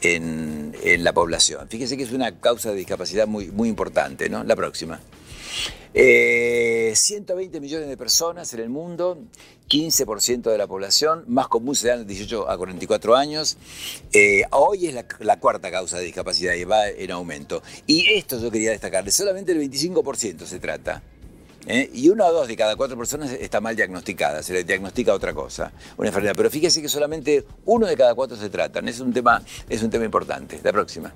en, 0.02 1.04
la 1.04 1.14
población. 1.14 1.68
Fíjese 1.70 1.98
que 1.98 2.04
es 2.04 2.12
una 2.12 2.40
causa 2.40 2.72
de 2.72 2.78
discapacidad 2.78 3.28
muy, 3.28 3.48
muy 3.48 3.70
importante, 3.70 4.30
¿no? 4.30 4.44
La 4.44 4.56
próxima. 4.56 5.00
120 5.98 7.60
millones 7.60 7.88
de 7.88 7.98
personas 7.98 8.54
en 8.54 8.60
el 8.60 8.70
mundo 8.70 9.18
15% 9.68 10.50
de 10.50 10.58
la 10.58 10.68
población, 10.68 11.26
más 11.28 11.48
común 11.48 11.76
se 11.76 11.90
dan 11.90 12.00
de 12.00 12.06
18 12.06 12.50
a 12.50 12.58
44 12.58 13.16
años. 13.16 13.58
Eh, 14.14 14.44
hoy 14.52 14.88
es 14.88 14.96
la, 15.20 15.40
cuarta 15.40 15.70
causa 15.70 15.98
de 15.98 16.06
discapacidad 16.06 16.54
y 16.54 16.64
va 16.64 16.88
en 16.88 17.12
aumento. 17.12 17.62
Y 17.86 18.08
esto 18.14 18.40
yo 18.40 18.50
quería 18.50 18.72
destacarle, 18.72 19.12
solamente 19.12 19.52
el 19.52 19.60
25% 19.60 20.46
se 20.46 20.60
trata. 20.60 21.04
¿eh? 21.68 21.90
Y 21.94 22.10
una 22.10 22.26
o 22.26 22.34
dos 22.34 22.48
de 22.48 22.56
cada 22.56 22.76
cuatro 22.76 22.98
personas 22.98 23.32
está 23.32 23.60
mal 23.60 23.76
diagnosticada, 23.76 24.42
se 24.42 24.54
le 24.54 24.64
diagnostica 24.64 25.14
otra 25.14 25.34
cosa, 25.34 25.72
una 25.98 26.08
enfermedad. 26.08 26.34
Pero 26.36 26.50
fíjese 26.50 26.82
que 26.82 26.90
solamente 26.90 27.46
uno 27.66 27.88
de 27.88 27.98
cada 27.98 28.16
cuatro 28.16 28.38
se 28.38 28.50
tratan, 28.50 28.88
es 28.88 29.00
un 29.00 29.14
tema, 29.14 29.44
es 29.70 29.84
un 29.84 29.90
tema 29.90 30.06
importante. 30.06 30.60
La 30.64 30.72
próxima. 30.72 31.14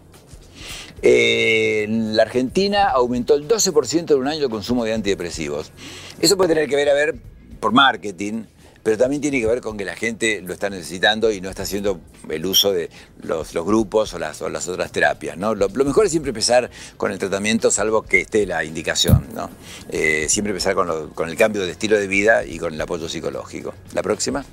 Eh, 1.02 1.86
la 1.90 2.24
Argentina 2.24 2.90
aumentó 2.90 3.36
el 3.36 3.48
12% 3.48 4.12
en 4.12 4.18
un 4.18 4.28
año 4.28 4.44
el 4.44 4.50
consumo 4.50 4.86
de 4.86 4.94
antidepresivos. 4.94 5.72
Eso 6.20 6.38
puede 6.38 6.54
tener 6.54 6.70
que 6.70 6.76
ver 6.76 6.90
a 6.90 6.94
ver 6.94 7.16
por 7.60 7.72
marketing, 7.72 8.44
pero 8.84 8.98
también 8.98 9.22
tiene 9.22 9.40
que 9.40 9.46
ver 9.46 9.62
con 9.62 9.78
que 9.78 9.86
la 9.86 9.96
gente 9.96 10.42
lo 10.42 10.54
está 10.54 10.70
necesitando 10.70 11.32
y 11.32 11.40
no 11.40 11.50
está 11.50 11.64
haciendo 11.64 12.02
el 12.30 12.46
uso 12.46 12.72
de 12.72 12.90
los, 13.22 13.54
grupos 13.54 14.14
o 14.14 14.20
las, 14.20 14.42
otras 14.42 14.92
terapias. 14.92 15.38
Lo, 15.38 15.70
mejor 15.70 16.06
es 16.06 16.12
siempre 16.12 16.30
empezar 16.30 16.70
con 16.98 17.12
el 17.12 17.20
tratamiento, 17.20 17.70
salvo 17.70 18.02
que 18.02 18.22
esté 18.22 18.46
la 18.46 18.64
indicación. 18.64 19.28
¿no? 19.36 19.50
Eh, 19.90 20.26
siempre 20.30 20.52
empezar 20.52 20.74
con, 20.74 21.30
el 21.30 21.36
cambio 21.38 21.64
de 21.64 21.72
estilo 21.72 21.98
de 21.98 22.08
vida 22.08 22.44
y 22.44 22.58
con 22.58 22.74
el 22.74 22.82
apoyo 22.82 23.08
psicológico. 23.08 23.74
La 23.94 24.02
próxima. 24.02 24.44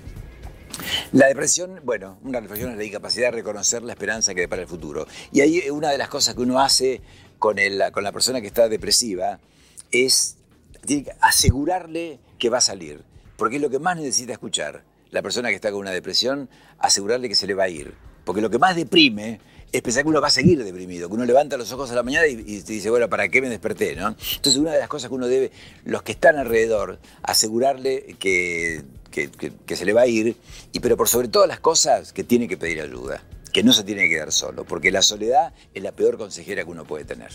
La 1.12 1.26
depresión, 1.26 1.80
bueno, 1.84 2.18
una 2.22 2.40
reflexión 2.40 2.72
es 2.72 2.76
la 2.76 2.84
incapacidad 2.84 3.28
de 3.28 3.32
reconocer 3.32 3.82
la 3.82 3.92
esperanza 3.92 4.34
que 4.34 4.42
depara 4.42 4.62
el 4.62 4.68
futuro. 4.68 5.06
Y 5.32 5.40
ahí 5.40 5.68
una 5.70 5.90
de 5.90 5.98
las 5.98 6.08
cosas 6.08 6.34
que 6.34 6.42
uno 6.42 6.60
hace 6.60 7.00
con, 7.38 7.56
con 7.92 8.04
la 8.04 8.12
persona 8.12 8.40
que 8.40 8.46
está 8.46 8.68
depresiva 8.68 9.38
es 9.90 10.36
asegurarle 11.20 12.20
que 12.38 12.50
va 12.50 12.58
a 12.58 12.62
salir, 12.62 13.02
porque 13.36 13.56
es 13.56 13.62
lo 13.62 13.70
que 13.70 13.78
más 13.78 13.96
necesita 13.96 14.32
escuchar. 14.32 14.84
La 15.10 15.22
persona 15.22 15.48
que 15.48 15.54
está 15.54 15.70
con 15.70 15.80
una 15.80 15.90
depresión, 15.90 16.50
asegurarle 16.78 17.28
que 17.28 17.34
se 17.34 17.46
le 17.46 17.54
va 17.54 17.64
a 17.64 17.68
ir, 17.68 17.94
porque 18.24 18.42
lo 18.42 18.50
que 18.50 18.58
más 18.58 18.76
deprime 18.76 19.40
es 19.72 19.82
pensar 19.82 20.02
que 20.02 20.08
uno 20.08 20.20
va 20.20 20.28
a 20.28 20.30
seguir 20.30 20.62
deprimido, 20.64 21.08
que 21.08 21.14
uno 21.14 21.24
levanta 21.24 21.56
los 21.56 21.72
ojos 21.72 21.90
a 21.90 21.94
la 21.94 22.02
mañana 22.02 22.26
y, 22.26 22.34
dice, 22.34 22.90
bueno, 22.90 23.08
¿para 23.08 23.28
qué 23.28 23.42
me 23.42 23.48
desperté? 23.48 23.96
¿no? 23.96 24.08
Entonces 24.08 24.56
una 24.56 24.72
de 24.72 24.78
las 24.78 24.88
cosas 24.88 25.08
que 25.08 25.14
uno 25.14 25.28
debe, 25.28 25.50
los 25.84 26.02
que 26.02 26.12
están 26.12 26.36
alrededor, 26.36 26.98
asegurarle 27.22 28.16
que, 28.18 28.82
que, 29.10 29.76
se 29.76 29.84
le 29.84 29.92
va 29.92 30.02
a 30.02 30.06
ir, 30.06 30.36
y, 30.72 30.80
pero 30.80 30.96
por 30.96 31.08
sobre 31.08 31.28
todas 31.28 31.48
las 31.48 31.60
cosas 31.60 32.12
que 32.12 32.24
tiene 32.24 32.48
que 32.48 32.56
pedir 32.56 32.80
ayuda, 32.80 33.22
que 33.52 33.62
no 33.62 33.72
se 33.72 33.84
tiene 33.84 34.02
que 34.02 34.10
quedar 34.10 34.32
solo, 34.32 34.64
porque 34.64 34.90
la 34.90 35.02
soledad 35.02 35.54
es 35.74 35.82
la 35.82 35.92
peor 35.92 36.18
consejera 36.18 36.64
que 36.64 36.70
uno 36.70 36.84
puede 36.84 37.04
tener. 37.04 37.32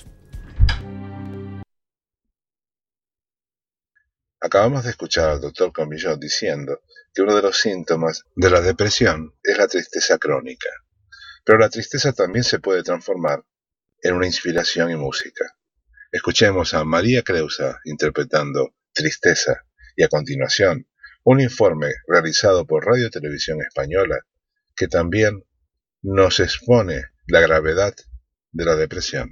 Acabamos 4.40 4.84
de 4.84 4.90
escuchar 4.90 5.30
al 5.30 5.42
doctor 5.42 5.72
Comillot 5.72 6.20
diciendo 6.20 6.82
que 7.14 7.22
uno 7.22 7.36
de 7.36 7.42
los 7.42 7.58
síntomas 7.58 8.26
de 8.36 8.50
la 8.50 8.60
depresión 8.60 9.34
es 9.42 9.58
la 9.58 9.68
tristeza 9.68 10.18
crónica, 10.18 10.70
pero 11.46 11.60
la 11.60 11.70
tristeza 11.70 12.12
también 12.12 12.44
se 12.44 12.60
puede 12.60 12.84
transformar 12.84 13.46
en 14.02 14.16
una 14.16 14.26
inspiración 14.26 14.92
y 14.92 14.98
música. 14.98 15.56
Escuchemos 16.12 16.74
a 16.74 16.84
María 16.84 17.24
Creusa 17.24 17.80
interpretando 17.86 18.76
Tristeza 18.92 19.66
y 19.96 20.04
a 20.04 20.10
continuación 20.10 20.88
un 21.24 21.40
informe 21.40 21.88
realizado 22.08 22.66
por 22.66 22.86
Radio 22.86 23.10
Televisión 23.10 23.60
Española 23.62 24.20
que 24.76 24.88
también 24.88 25.46
nos 26.02 26.40
expone 26.40 27.04
la 27.28 27.40
gravedad 27.40 27.94
de 28.52 28.66
la 28.66 28.76
depresión. 28.76 29.32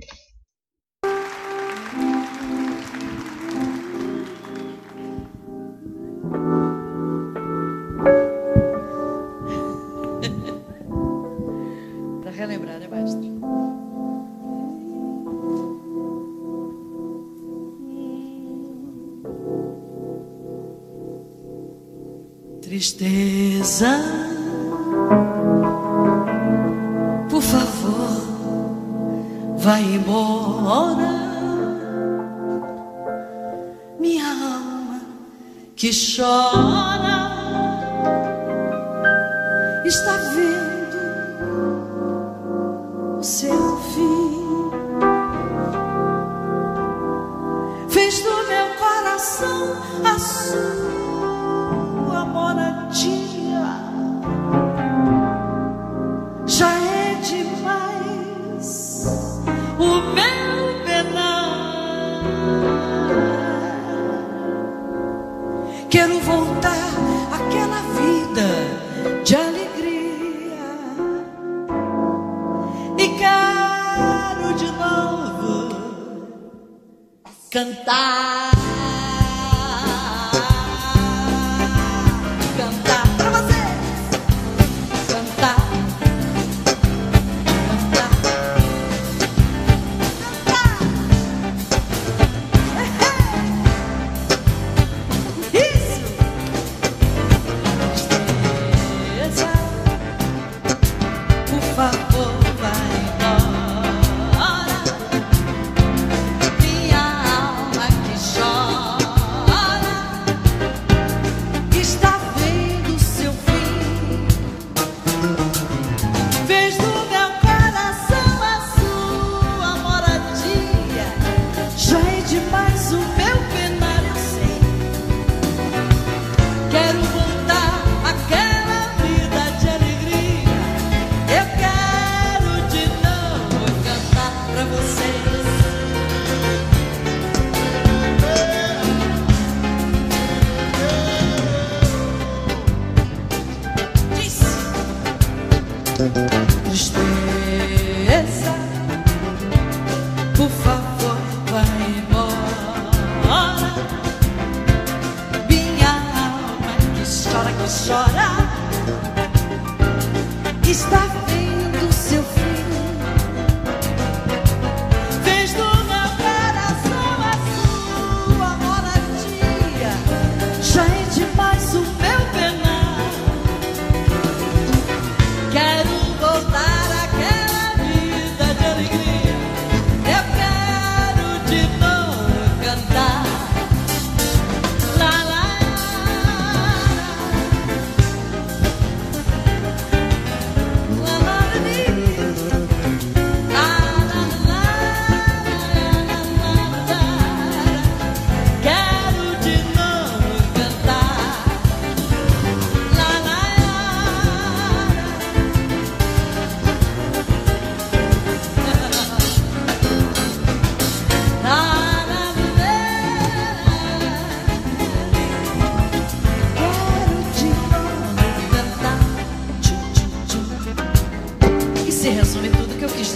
Tristeza. 22.81 24.01
Por 27.29 27.41
favor, 27.41 28.17
vai 29.57 29.83
embora. 29.83 31.11
Minha 33.99 34.25
alma 34.25 35.01
que 35.75 35.91
chora 35.91 36.80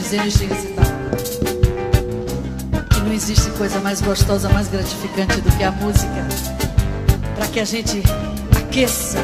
quis 0.06 0.12
dizer 0.12 0.24
neste 0.24 0.46
recital. 0.46 0.86
Que 2.92 3.00
não 3.00 3.12
existe 3.14 3.50
coisa 3.52 3.80
mais 3.80 4.02
gostosa, 4.02 4.50
mais 4.50 4.68
gratificante 4.68 5.42
do 5.42 5.52
que 5.58 5.64
a 5.64 5.72
música. 5.72 6.28
Para 7.36 7.48
que 7.48 7.60
a 7.60 7.66
gente 7.66 8.04
aqueça 8.56 9.20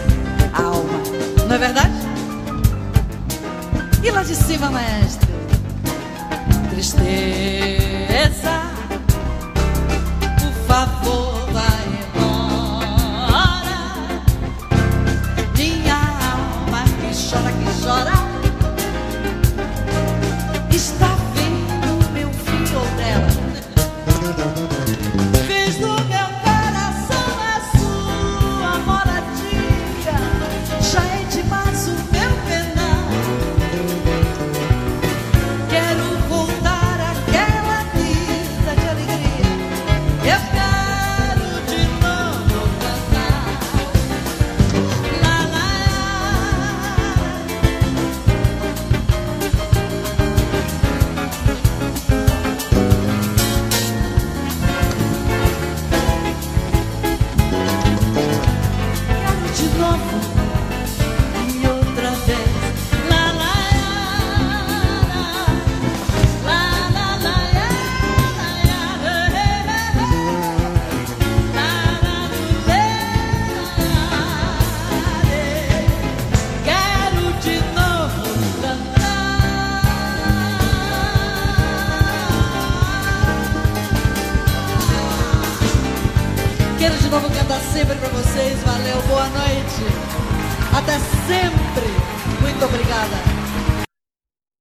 a 0.54 0.64
alma. 0.64 1.00
Não 1.48 1.56
é 1.56 1.60
verdade? 1.60 1.94
E 4.04 4.10
lá 4.10 4.24
de 4.24 4.36
cima, 4.36 4.72
maestro? 4.72 5.30
Tristeza, 6.72 7.12
por 10.40 10.54
favor, 10.68 11.31
Muito 92.42 92.66
obrigada. 92.66 93.18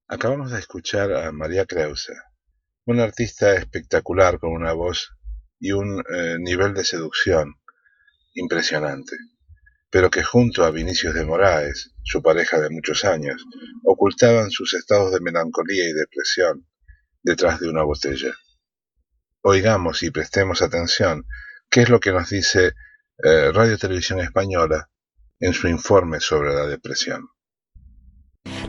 Acabamos 0.08 0.50
de 0.50 0.58
escuchar 0.58 1.12
a 1.12 1.30
María 1.32 1.66
Krause, 1.66 2.12
una 2.84 3.04
artista 3.04 3.54
espectacular 3.54 4.38
con 4.38 4.52
una 4.52 4.72
voz 4.72 5.12
y 5.58 5.72
un 5.72 6.00
eh, 6.00 6.36
nivel 6.38 6.74
de 6.74 6.84
seducción 6.84 7.54
impresionante, 8.34 9.16
pero 9.90 10.10
que 10.10 10.22
junto 10.22 10.64
a 10.64 10.70
Vinicius 10.70 11.14
de 11.14 11.24
Moraes, 11.24 11.92
su 12.02 12.22
pareja 12.22 12.60
de 12.60 12.70
muchos 12.70 13.04
años, 13.04 13.44
ocultaban 13.84 14.50
sus 14.50 14.74
estados 14.74 15.12
de 15.12 15.20
melancolía 15.20 15.88
y 15.88 15.92
depresión 15.92 16.66
detrás 17.22 17.60
de 17.60 17.68
una 17.68 17.82
botella. 17.82 18.32
Oigamos 19.42 20.02
y 20.02 20.10
prestemos 20.10 20.62
atención 20.62 21.26
qué 21.70 21.82
es 21.82 21.88
lo 21.88 22.00
que 22.00 22.12
nos 22.12 22.30
dice 22.30 22.72
eh, 23.22 23.52
Radio 23.52 23.78
Televisión 23.78 24.20
Española 24.20 24.90
en 25.40 25.54
su 25.54 25.68
informe 25.68 26.20
sobre 26.20 26.54
la 26.54 26.66
depresión. 26.66 27.28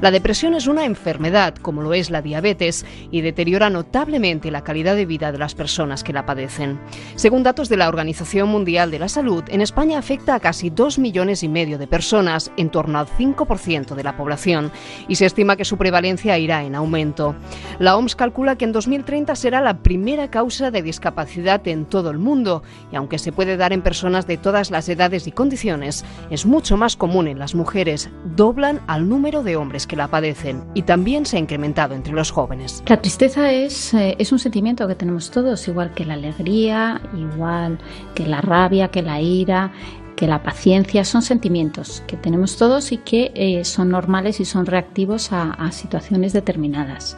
La 0.02 0.10
depresión 0.10 0.56
es 0.56 0.66
una 0.66 0.86
enfermedad, 0.86 1.54
como 1.54 1.84
lo 1.84 1.94
es 1.94 2.10
la 2.10 2.24
diabetes, 2.24 2.88
y 3.12 3.22
deteriora 3.22 3.70
notablemente 3.70 4.50
la 4.50 4.64
calidad 4.64 4.96
de 4.96 5.06
vida 5.06 5.32
de 5.32 5.38
las 5.38 5.54
personas 5.54 6.04
que 6.04 6.12
la 6.12 6.26
padecen. 6.26 6.80
Según 7.14 7.44
datos 7.44 7.70
de 7.70 7.78
la 7.78 7.88
Organización 7.88 8.50
Mundial 8.50 8.90
de 8.90 8.98
la 8.98 9.10
Salud, 9.10 9.44
en 9.50 9.62
España 9.62 10.00
afecta 10.00 10.34
a 10.34 10.40
casi 10.40 10.72
2 10.72 10.98
millones 10.98 11.44
y 11.44 11.50
medio 11.50 11.78
de 11.78 11.86
personas, 11.86 12.52
en 12.58 12.72
torno 12.72 12.98
al 12.98 13.06
5% 13.06 13.94
de 13.94 14.04
la 14.04 14.18
población, 14.18 14.72
y 15.08 15.18
se 15.18 15.28
estima 15.28 15.56
que 15.56 15.66
su 15.66 15.78
prevalencia 15.78 16.36
irá 16.40 16.64
en 16.64 16.74
aumento. 16.74 17.36
La 17.78 17.96
OMS 17.96 18.16
calcula 18.16 18.56
que 18.56 18.66
en 18.66 18.72
2030 18.72 19.36
será 19.36 19.62
la 19.62 19.84
primera 19.84 20.32
causa 20.32 20.72
de 20.72 20.82
discapacidad 20.82 21.68
en 21.68 21.86
todo 21.86 22.10
el 22.10 22.18
mundo, 22.18 22.64
y 22.92 22.96
aunque 22.96 23.20
se 23.20 23.32
puede 23.32 23.56
dar 23.56 23.72
en 23.72 23.84
personas 23.84 24.26
de 24.26 24.38
todas 24.38 24.72
las 24.72 24.90
edades 24.90 25.28
y 25.28 25.32
condiciones, 25.32 26.04
es 26.32 26.48
mucho 26.48 26.76
más 26.76 26.98
común 26.98 27.28
en 27.28 27.38
las 27.38 27.54
mujeres, 27.54 28.10
doblan 28.36 28.82
al 28.88 29.08
número 29.08 29.44
de 29.44 29.58
hombres 29.62 29.88
que 29.88 29.96
la 29.96 30.08
padecen 30.08 30.64
y 30.74 30.82
también 30.82 31.26
se 31.26 31.38
ha 31.38 31.40
incrementado 31.40 31.96
entre 31.96 32.14
los 32.14 32.32
jóvenes. 32.32 32.84
La 32.88 33.02
tristeza 33.02 33.52
es, 33.52 33.94
eh, 33.94 34.16
es 34.20 34.32
un 34.32 34.40
sentimiento 34.40 34.88
que 34.88 34.96
tenemos 34.96 35.32
todos, 35.32 35.68
igual 35.68 35.94
que 35.94 36.06
la 36.06 36.16
alegría, 36.16 37.02
igual 37.18 37.80
que 38.16 38.28
la 38.28 38.42
rabia, 38.42 38.90
que 38.90 39.02
la 39.02 39.22
ira, 39.22 39.72
que 40.16 40.28
la 40.28 40.44
paciencia, 40.44 41.06
son 41.06 41.22
sentimientos 41.22 42.04
que 42.08 42.18
tenemos 42.18 42.58
todos 42.58 42.92
y 42.92 42.98
que 42.98 43.32
eh, 43.34 43.64
son 43.66 43.90
normales 43.90 44.40
y 44.40 44.46
son 44.46 44.66
reactivos 44.66 45.32
a, 45.32 45.52
a 45.52 45.72
situaciones 45.72 46.34
determinadas. 46.34 47.18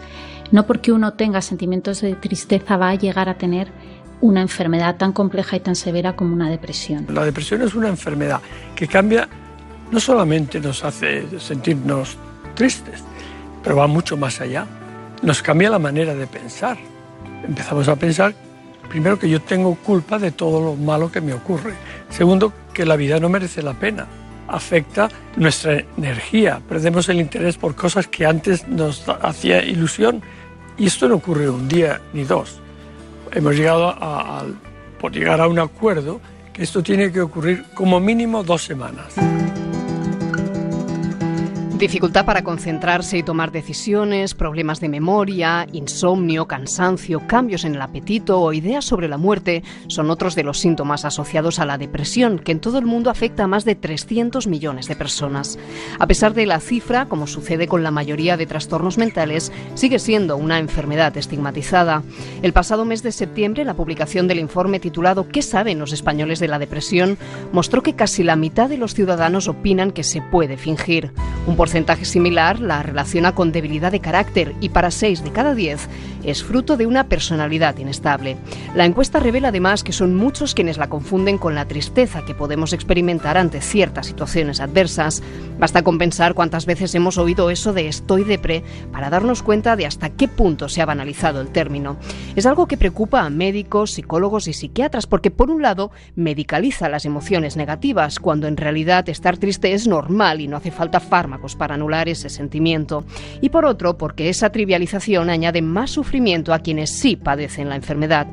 No 0.51 0.67
porque 0.67 0.91
uno 0.91 1.13
tenga 1.13 1.41
sentimientos 1.41 2.01
de 2.01 2.15
tristeza 2.15 2.77
va 2.77 2.89
a 2.89 2.95
llegar 2.95 3.27
a 3.27 3.35
tener 3.35 3.69
una 4.23 4.41
enfermedad 4.41 4.95
tan 4.95 5.11
compleja 5.11 5.57
y 5.57 5.59
tan 5.59 5.75
severa 5.75 6.15
como 6.15 6.33
una 6.33 6.49
depresión. 6.49 7.05
La 7.09 7.25
depresión 7.25 7.61
es 7.61 7.75
una 7.75 7.89
enfermedad 7.89 8.39
que 8.73 8.87
cambia, 8.87 9.27
no 9.91 9.99
solamente 9.99 10.61
nos 10.61 10.83
hace 10.85 11.39
sentirnos 11.39 12.17
tristes, 12.55 13.03
pero 13.63 13.75
va 13.75 13.87
mucho 13.87 14.17
más 14.17 14.41
allá. 14.41 14.65
Nos 15.21 15.41
cambia 15.41 15.69
la 15.69 15.79
manera 15.79 16.13
de 16.13 16.27
pensar. 16.27 16.77
Empezamos 17.47 17.87
a 17.87 17.95
pensar, 17.95 18.33
primero, 18.89 19.17
que 19.17 19.29
yo 19.29 19.41
tengo 19.41 19.75
culpa 19.75 20.19
de 20.19 20.31
todo 20.31 20.61
lo 20.61 20.75
malo 20.75 21.11
que 21.11 21.21
me 21.21 21.33
ocurre. 21.33 21.73
Segundo, 22.09 22.53
que 22.73 22.85
la 22.85 22.95
vida 22.95 23.19
no 23.19 23.29
merece 23.29 23.61
la 23.61 23.73
pena. 23.73 24.07
Afecta 24.47 25.09
nuestra 25.37 25.83
energía. 25.97 26.61
Perdemos 26.67 27.07
el 27.09 27.19
interés 27.19 27.57
por 27.57 27.75
cosas 27.75 28.07
que 28.07 28.25
antes 28.25 28.67
nos 28.67 29.07
hacía 29.07 29.63
ilusión. 29.63 30.21
Y 30.77 30.87
esto 30.87 31.07
no 31.07 31.15
ocurre 31.15 31.49
un 31.49 31.67
día 31.67 32.01
ni 32.13 32.23
dos. 32.23 32.59
Hemos 33.31 33.55
llegado 33.55 33.87
a, 33.87 34.43
por 34.99 35.11
llegar 35.11 35.41
a 35.41 35.47
un 35.47 35.59
acuerdo 35.59 36.19
que 36.51 36.63
esto 36.63 36.83
tiene 36.83 37.11
que 37.11 37.21
ocurrir 37.21 37.65
como 37.73 37.99
mínimo 37.99 38.43
dos 38.43 38.63
semanas. 38.63 39.15
Dificultad 41.77 42.23
para 42.23 42.43
concentrarse 42.43 43.17
y 43.17 43.23
tomar 43.23 43.51
decisiones, 43.51 44.35
problemas 44.35 44.79
de 44.79 44.89
memoria, 44.89 45.67
insomnio, 45.73 46.47
cansancio, 46.47 47.25
cambios 47.25 47.65
en 47.65 47.73
el 47.73 47.81
apetito 47.81 48.39
o 48.39 48.53
ideas 48.53 48.85
sobre 48.85 49.07
la 49.07 49.17
muerte 49.17 49.63
son 49.87 50.11
otros 50.11 50.35
de 50.35 50.43
los 50.43 50.59
síntomas 50.59 51.03
asociados 51.03 51.57
a 51.57 51.65
la 51.65 51.79
depresión, 51.79 52.37
que 52.37 52.51
en 52.51 52.59
todo 52.59 52.77
el 52.77 52.85
mundo 52.85 53.09
afecta 53.09 53.45
a 53.45 53.47
más 53.47 53.65
de 53.65 53.73
300 53.73 54.45
millones 54.45 54.87
de 54.87 54.95
personas. 54.95 55.57
A 55.97 56.05
pesar 56.05 56.35
de 56.35 56.45
la 56.45 56.59
cifra, 56.59 57.07
como 57.07 57.25
sucede 57.25 57.67
con 57.67 57.81
la 57.81 57.89
mayoría 57.89 58.37
de 58.37 58.45
trastornos 58.45 58.99
mentales, 58.99 59.51
sigue 59.73 59.97
siendo 59.97 60.37
una 60.37 60.59
enfermedad 60.59 61.17
estigmatizada. 61.17 62.03
El 62.43 62.53
pasado 62.53 62.85
mes 62.85 63.01
de 63.01 63.11
septiembre, 63.11 63.65
la 63.65 63.73
publicación 63.73 64.27
del 64.27 64.39
informe 64.39 64.79
titulado 64.79 65.27
¿Qué 65.27 65.41
saben 65.41 65.79
los 65.79 65.91
españoles 65.91 66.39
de 66.39 66.47
la 66.47 66.59
depresión? 66.59 67.17
mostró 67.51 67.81
que 67.81 67.95
casi 67.95 68.21
la 68.21 68.35
mitad 68.35 68.69
de 68.69 68.77
los 68.77 68.93
ciudadanos 68.93 69.47
opinan 69.47 69.91
que 69.91 70.03
se 70.03 70.21
puede 70.21 70.55
fingir. 70.55 71.11
Un 71.47 71.62
porcentaje 71.63 72.03
similar 72.03 72.59
la 72.59 72.83
relaciona 72.83 73.33
con 73.35 73.53
debilidad 73.53 73.93
de 73.93 74.01
carácter 74.01 74.53
y 74.59 74.67
para 74.67 74.91
6 74.91 75.23
de 75.23 75.31
cada 75.31 75.55
10 75.55 75.87
es 76.25 76.43
fruto 76.43 76.75
de 76.75 76.85
una 76.85 77.07
personalidad 77.07 77.77
inestable. 77.77 78.35
La 78.75 78.83
encuesta 78.83 79.21
revela 79.21 79.47
además 79.47 79.81
que 79.81 79.93
son 79.93 80.13
muchos 80.13 80.55
quienes 80.55 80.77
la 80.77 80.89
confunden 80.89 81.37
con 81.37 81.55
la 81.55 81.65
tristeza 81.65 82.25
que 82.25 82.33
podemos 82.35 82.73
experimentar 82.73 83.37
ante 83.37 83.61
ciertas 83.61 84.07
situaciones 84.07 84.59
adversas. 84.59 85.23
Basta 85.57 85.83
con 85.83 85.97
pensar 85.97 86.33
cuántas 86.33 86.65
veces 86.65 86.95
hemos 86.95 87.17
oído 87.17 87.49
eso 87.49 87.71
de 87.71 87.87
estoy 87.87 88.25
depre 88.25 88.61
para 88.91 89.09
darnos 89.09 89.41
cuenta 89.41 89.77
de 89.77 89.85
hasta 89.85 90.09
qué 90.09 90.27
punto 90.27 90.67
se 90.67 90.81
ha 90.81 90.85
banalizado 90.85 91.39
el 91.39 91.47
término. 91.47 91.95
Es 92.35 92.45
algo 92.45 92.67
que 92.67 92.75
preocupa 92.75 93.21
a 93.21 93.29
médicos, 93.29 93.91
psicólogos 93.91 94.49
y 94.49 94.53
psiquiatras 94.53 95.07
porque 95.07 95.31
por 95.31 95.49
un 95.49 95.61
lado 95.61 95.91
medicaliza 96.15 96.89
las 96.89 97.05
emociones 97.05 97.55
negativas 97.55 98.19
cuando 98.19 98.47
en 98.47 98.57
realidad 98.57 99.07
estar 99.07 99.37
triste 99.37 99.71
es 99.71 99.87
normal 99.87 100.41
y 100.41 100.49
no 100.49 100.57
hace 100.57 100.71
falta 100.71 100.99
fármacos 100.99 101.52
para 101.55 101.75
anular 101.75 102.09
ese 102.09 102.29
sentimiento. 102.29 103.05
Y 103.41 103.49
por 103.49 103.65
otro, 103.65 103.97
porque 103.97 104.29
esa 104.29 104.51
trivialización 104.51 105.29
añade 105.29 105.61
más 105.61 105.91
sufrimiento 105.91 106.53
a 106.53 106.59
quienes 106.59 106.91
sí 106.91 107.15
padecen 107.15 107.69
la 107.69 107.75
enfermedad. 107.75 108.27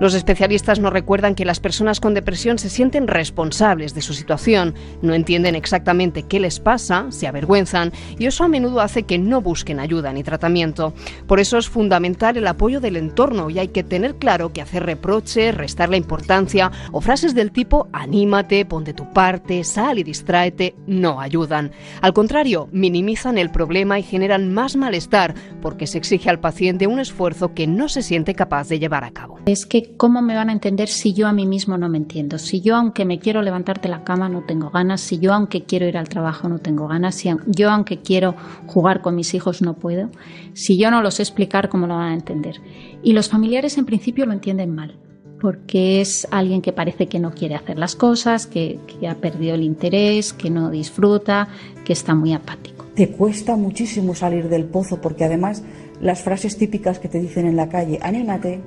Los 0.00 0.14
especialistas 0.14 0.80
nos 0.80 0.92
recuerdan 0.92 1.34
que 1.34 1.44
las 1.44 1.60
personas 1.60 2.00
con 2.00 2.14
depresión 2.14 2.58
se 2.58 2.70
sienten 2.70 3.06
responsables 3.06 3.94
de 3.94 4.02
su 4.02 4.14
situación, 4.14 4.74
no 5.02 5.14
entienden 5.14 5.54
exactamente 5.54 6.24
qué 6.24 6.40
les 6.40 6.60
pasa, 6.60 7.06
se 7.10 7.26
avergüenzan 7.26 7.92
y 8.18 8.26
eso 8.26 8.44
a 8.44 8.48
menudo 8.48 8.80
hace 8.80 9.04
que 9.04 9.18
no 9.18 9.40
busquen 9.40 9.80
ayuda 9.80 10.12
ni 10.12 10.22
tratamiento. 10.22 10.94
Por 11.26 11.40
eso 11.40 11.58
es 11.58 11.68
fundamental 11.68 12.36
el 12.36 12.46
apoyo 12.46 12.80
del 12.80 12.96
entorno 12.96 13.50
y 13.50 13.58
hay 13.58 13.68
que 13.68 13.84
tener 13.84 14.16
claro 14.16 14.52
que 14.52 14.62
hacer 14.62 14.84
reproche, 14.84 15.52
restar 15.52 15.88
la 15.88 15.96
importancia 15.96 16.70
o 16.92 17.00
frases 17.00 17.34
del 17.34 17.52
tipo 17.52 17.88
anímate, 17.92 18.64
pon 18.64 18.84
de 18.84 18.94
tu 18.94 19.12
parte, 19.12 19.64
sal 19.64 19.98
y 19.98 20.02
distráete 20.02 20.74
no 20.86 21.20
ayudan. 21.20 21.72
Al 22.00 22.12
contrario, 22.12 22.63
minimizan 22.72 23.38
el 23.38 23.50
problema 23.50 23.98
y 23.98 24.02
generan 24.02 24.52
más 24.52 24.76
malestar 24.76 25.34
porque 25.60 25.86
se 25.86 25.98
exige 25.98 26.30
al 26.30 26.40
paciente 26.40 26.86
un 26.86 26.98
esfuerzo 26.98 27.54
que 27.54 27.66
no 27.66 27.88
se 27.88 28.02
siente 28.02 28.34
capaz 28.34 28.68
de 28.68 28.78
llevar 28.78 29.04
a 29.04 29.10
cabo. 29.10 29.38
Es 29.46 29.66
que 29.66 29.96
cómo 29.96 30.22
me 30.22 30.34
van 30.34 30.50
a 30.50 30.52
entender 30.52 30.88
si 30.88 31.12
yo 31.12 31.26
a 31.26 31.32
mí 31.32 31.46
mismo 31.46 31.78
no 31.78 31.88
me 31.88 31.98
entiendo, 31.98 32.38
si 32.38 32.60
yo 32.60 32.76
aunque 32.76 33.04
me 33.04 33.18
quiero 33.18 33.42
levantar 33.42 33.80
de 33.80 33.88
la 33.88 34.04
cama 34.04 34.28
no 34.28 34.42
tengo 34.42 34.70
ganas, 34.70 35.00
si 35.00 35.18
yo 35.18 35.32
aunque 35.32 35.64
quiero 35.64 35.86
ir 35.86 35.96
al 35.96 36.08
trabajo 36.08 36.48
no 36.48 36.58
tengo 36.58 36.88
ganas, 36.88 37.14
si 37.14 37.30
yo 37.46 37.70
aunque 37.70 38.00
quiero 38.00 38.34
jugar 38.66 39.00
con 39.00 39.14
mis 39.14 39.34
hijos 39.34 39.62
no 39.62 39.74
puedo, 39.74 40.10
si 40.52 40.78
yo 40.78 40.90
no 40.90 41.02
lo 41.02 41.10
sé 41.10 41.22
explicar 41.22 41.68
cómo 41.68 41.86
lo 41.86 41.96
van 41.96 42.12
a 42.12 42.14
entender. 42.14 42.60
Y 43.02 43.12
los 43.12 43.28
familiares 43.28 43.78
en 43.78 43.86
principio 43.86 44.26
lo 44.26 44.32
entienden 44.32 44.74
mal 44.74 44.98
porque 45.44 46.00
es 46.00 46.26
alguien 46.30 46.62
que 46.62 46.72
parece 46.72 47.06
que 47.06 47.18
no 47.18 47.32
quiere 47.32 47.54
hacer 47.54 47.78
las 47.78 47.96
cosas, 47.96 48.46
que, 48.46 48.78
ha 49.06 49.14
perdido 49.16 49.54
el 49.54 49.62
interés, 49.62 50.32
que 50.32 50.48
no 50.48 50.70
disfruta, 50.70 51.48
que 51.84 51.92
está 51.92 52.14
muy 52.14 52.32
apático. 52.32 52.86
Te 52.94 53.10
cuesta 53.10 53.56
muchísimo 53.56 54.14
salir 54.14 54.48
del 54.48 54.64
pozo 54.64 55.00
porque 55.00 55.24
además 55.24 55.62
las 56.00 56.22
frases 56.22 56.56
típicas 56.56 56.98
que 56.98 57.08
te 57.08 57.20
dicen 57.20 57.46
en 57.46 57.56
la 57.56 57.68
calle, 57.68 57.98
anímate, 58.02 58.60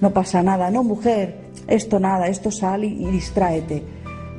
no 0.00 0.10
pasa 0.12 0.42
nada, 0.42 0.70
no 0.70 0.82
mujer, 0.82 1.36
esto 1.68 1.98
nada, 2.00 2.28
esto 2.28 2.50
sal 2.50 2.84
y, 2.84 2.88
y 2.88 3.06
distráete. 3.10 3.82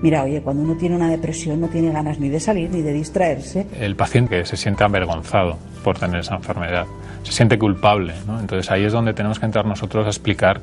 Mira, 0.02 0.24
oye, 0.24 0.42
cuando 0.42 0.64
uno 0.64 0.76
tiene 0.76 0.96
una 0.96 1.10
depresión 1.10 1.62
no 1.62 1.70
tiene 1.70 1.92
ganas 1.92 2.20
ni 2.20 2.30
de 2.30 2.40
salir 2.40 2.70
ni 2.70 2.82
de 2.82 2.94
distraerse. 2.94 3.66
El 3.80 3.96
paciente 3.96 4.46
se 4.46 4.58
siente 4.58 4.84
avergonzado 4.84 5.58
por 5.84 6.00
tener 6.00 6.22
esa 6.22 6.36
enfermedad 6.36 6.86
se 7.24 7.32
siente 7.32 7.58
culpable. 7.58 8.14
¿no? 8.28 8.40
Entonces 8.40 8.70
ahí 8.72 8.84
es 8.84 8.94
donde 8.94 9.14
tenemos 9.14 9.40
que 9.40 9.46
entrar 9.46 9.66
nosotros 9.66 10.06
a 10.06 10.10
explicar 10.10 10.62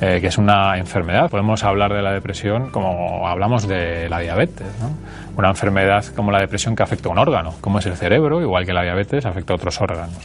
eh, 0.00 0.18
que 0.20 0.26
es 0.26 0.38
una 0.38 0.76
enfermedad. 0.76 1.30
Podemos 1.30 1.62
hablar 1.64 1.92
de 1.92 2.02
la 2.02 2.12
depresión 2.12 2.70
como 2.70 3.26
hablamos 3.26 3.66
de 3.66 4.08
la 4.08 4.20
diabetes. 4.20 4.66
¿no? 4.80 4.90
Una 5.36 5.50
enfermedad 5.50 6.04
como 6.16 6.30
la 6.30 6.40
depresión 6.40 6.74
que 6.74 6.82
afecta 6.82 7.08
a 7.08 7.12
un 7.12 7.18
órgano, 7.18 7.54
como 7.60 7.78
es 7.78 7.86
el 7.86 7.96
cerebro, 7.96 8.40
igual 8.42 8.66
que 8.66 8.72
la 8.72 8.82
diabetes 8.82 9.24
afecta 9.24 9.52
a 9.52 9.56
otros 9.56 9.80
órganos. 9.80 10.18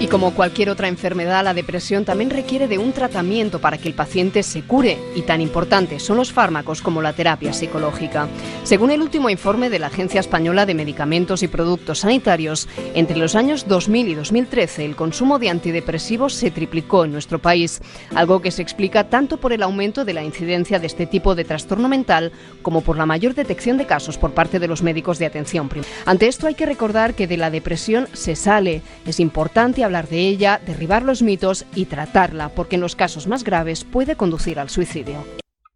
Y 0.00 0.06
como 0.06 0.32
cualquier 0.32 0.70
otra 0.70 0.86
enfermedad, 0.86 1.42
la 1.42 1.54
depresión 1.54 2.04
también 2.04 2.30
requiere 2.30 2.68
de 2.68 2.78
un 2.78 2.92
tratamiento 2.92 3.60
para 3.60 3.78
que 3.78 3.88
el 3.88 3.94
paciente 3.94 4.44
se 4.44 4.62
cure 4.62 4.96
y 5.16 5.22
tan 5.22 5.40
importantes 5.40 6.04
son 6.04 6.18
los 6.18 6.32
fármacos 6.32 6.82
como 6.82 7.02
la 7.02 7.14
terapia 7.14 7.52
psicológica. 7.52 8.28
Según 8.62 8.92
el 8.92 9.02
último 9.02 9.28
informe 9.28 9.70
de 9.70 9.80
la 9.80 9.88
Agencia 9.88 10.20
Española 10.20 10.66
de 10.66 10.74
Medicamentos 10.74 11.42
y 11.42 11.48
Productos 11.48 12.00
Sanitarios, 12.00 12.68
entre 12.94 13.16
los 13.16 13.34
años 13.34 13.66
2000 13.66 14.08
y 14.08 14.14
2013 14.14 14.84
el 14.84 14.94
consumo 14.94 15.40
de 15.40 15.50
antidepresivos 15.50 16.32
se 16.32 16.52
triplicó 16.52 17.04
en 17.04 17.10
nuestro 17.10 17.40
país, 17.40 17.80
algo 18.14 18.40
que 18.40 18.52
se 18.52 18.62
explica 18.62 19.10
tanto 19.10 19.38
por 19.38 19.52
el 19.52 19.64
aumento 19.64 20.04
de 20.04 20.14
la 20.14 20.22
incidencia 20.22 20.78
de 20.78 20.86
este 20.86 21.06
tipo 21.06 21.34
de 21.34 21.44
trastorno 21.44 21.88
mental 21.88 22.30
como 22.62 22.82
por 22.82 22.96
la 22.96 23.06
mayor 23.06 23.34
detección 23.34 23.78
de 23.78 23.86
casos 23.86 24.16
por 24.16 24.30
parte 24.30 24.60
de 24.60 24.68
los 24.68 24.80
médicos 24.80 25.18
de 25.18 25.26
atención 25.26 25.68
primaria. 25.68 25.92
Ante 26.06 26.28
esto 26.28 26.46
hay 26.46 26.54
que 26.54 26.66
recordar 26.66 27.14
que 27.14 27.26
de 27.26 27.36
la 27.36 27.50
depresión 27.50 28.06
se 28.12 28.36
sale. 28.36 28.82
Es 29.04 29.18
importante 29.18 29.87
hablar 29.88 30.08
de 30.08 30.28
ella, 30.28 30.60
derribar 30.64 31.02
los 31.02 31.22
mitos 31.22 31.64
y 31.74 31.86
tratarla, 31.86 32.50
porque 32.50 32.76
en 32.76 32.82
los 32.82 32.94
casos 32.94 33.26
más 33.26 33.42
graves 33.42 33.84
puede 33.84 34.16
conducir 34.16 34.58
al 34.58 34.70
suicidio. 34.70 35.24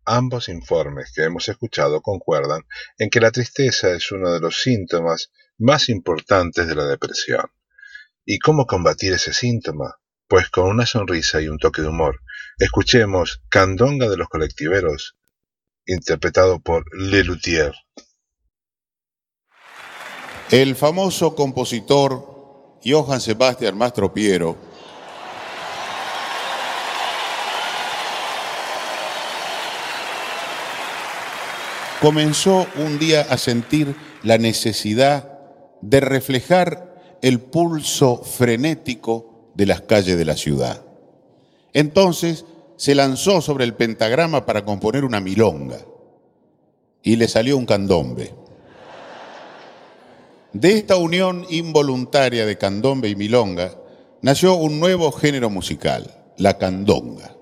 Ambos 0.05 0.49
informes 0.49 1.13
que 1.15 1.23
hemos 1.23 1.49
escuchado 1.49 2.03
concuerdan 2.03 2.63
en 2.99 3.09
que 3.09 3.21
la 3.21 3.31
tristeza 3.31 3.91
es 3.91 4.13
uno 4.13 4.33
de 4.33 4.41
los 4.41 4.63
síntomas 4.63 5.31
más 5.59 5.89
importantes 5.89 6.67
de 6.67 6.75
la 6.75 6.85
depresión. 6.87 7.47
¿Y 8.25 8.39
cómo 8.39 8.67
combatir 8.67 9.13
ese 9.13 9.33
síntoma? 9.33 9.97
Pues 10.29 10.49
con 10.51 10.69
una 10.69 10.87
sonrisa 10.87 11.41
y 11.41 11.49
un 11.49 11.59
toque 11.59 11.83
de 11.83 11.89
humor. 11.89 12.21
Escuchemos 12.59 13.43
Candonga 13.49 14.09
de 14.09 14.17
los 14.17 14.29
colectiveros, 14.29 15.17
interpretado 15.87 16.61
por 16.61 16.85
Lelutier. 16.97 17.73
El 20.51 20.77
famoso 20.77 21.35
compositor 21.35 22.32
Johann 22.85 23.21
Sebastian 23.21 23.77
Mastropiero, 23.77 24.57
comenzó 32.01 32.67
un 32.77 32.99
día 32.99 33.27
a 33.31 33.39
sentir 33.39 33.95
la 34.25 34.37
necesidad 34.37 35.39
de 35.81 36.01
reflejar 36.01 37.19
el 37.23 37.39
pulso 37.39 38.17
frenético 38.25 39.51
de 39.55 39.67
las 39.67 39.83
calles 39.83 40.19
de 40.19 40.25
la 40.25 40.37
ciudad. 40.37 40.83
Entonces 41.73 42.45
se 42.77 42.97
lanzó 42.97 43.41
sobre 43.41 43.65
el 43.65 43.75
pentagrama 43.75 44.45
para 44.45 44.65
componer 44.65 45.05
una 45.05 45.21
milonga 45.21 45.79
y 47.05 47.15
le 47.15 47.29
salió 47.29 47.57
un 47.57 47.67
candombe. 47.67 48.42
De 50.53 50.77
esta 50.77 50.97
unión 50.97 51.47
involuntaria 51.49 52.45
de 52.45 52.59
candombe 52.59 53.09
y 53.09 53.17
milonga 53.17 53.73
nació 54.21 54.55
un 54.55 54.81
nuevo 54.81 55.11
género 55.11 55.49
musical, 55.49 56.15
la 56.37 56.59
candonga. 56.59 57.35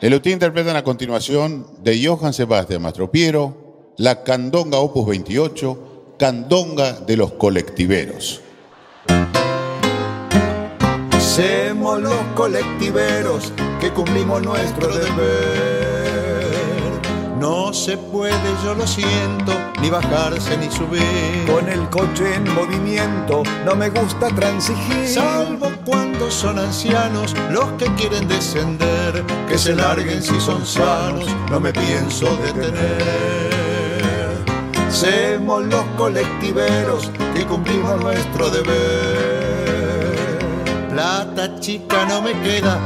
Lelutier 0.00 0.34
interpretan 0.34 0.76
a 0.76 0.84
continuación 0.84 1.66
de 1.82 2.04
Johann 2.04 2.32
Sebastian 2.32 2.82
Mastropiero 2.82 3.70
la 4.00 4.22
candonga 4.22 4.78
opus 4.78 5.06
28, 5.06 6.14
candonga 6.18 6.92
de 6.92 7.18
los 7.18 7.32
colectiveros. 7.32 8.40
Somos 11.18 12.00
los 12.00 12.22
colectiveros 12.34 13.52
que 13.78 13.90
cumplimos 13.90 14.42
nuestro 14.42 14.88
deber. 14.88 15.79
No 17.40 17.72
se 17.72 17.96
puede, 17.96 18.36
yo 18.62 18.74
lo 18.74 18.86
siento, 18.86 19.54
ni 19.80 19.88
bajarse 19.88 20.58
ni 20.58 20.70
subir. 20.70 21.46
Con 21.50 21.70
el 21.70 21.88
coche 21.88 22.34
en 22.34 22.44
movimiento 22.52 23.42
no 23.64 23.74
me 23.74 23.88
gusta 23.88 24.28
transigir. 24.28 25.08
Salvo 25.08 25.72
cuando 25.86 26.30
son 26.30 26.58
ancianos 26.58 27.34
los 27.50 27.64
que 27.78 27.86
quieren 27.94 28.28
descender. 28.28 29.24
Que 29.48 29.56
se 29.56 29.74
larguen 29.74 30.22
si 30.22 30.38
son 30.38 30.66
sanos, 30.66 31.34
no 31.50 31.58
me 31.58 31.72
pienso 31.72 32.26
detener. 32.44 33.50
Semos 34.90 35.64
los 35.64 35.84
colectiveros 35.96 37.10
que 37.34 37.46
cumplimos 37.46 37.98
nuestro 38.02 38.50
deber 38.50 39.39
Plata 41.00 41.58
chica 41.60 42.04
no 42.04 42.20
me 42.20 42.32
queda 42.42 42.78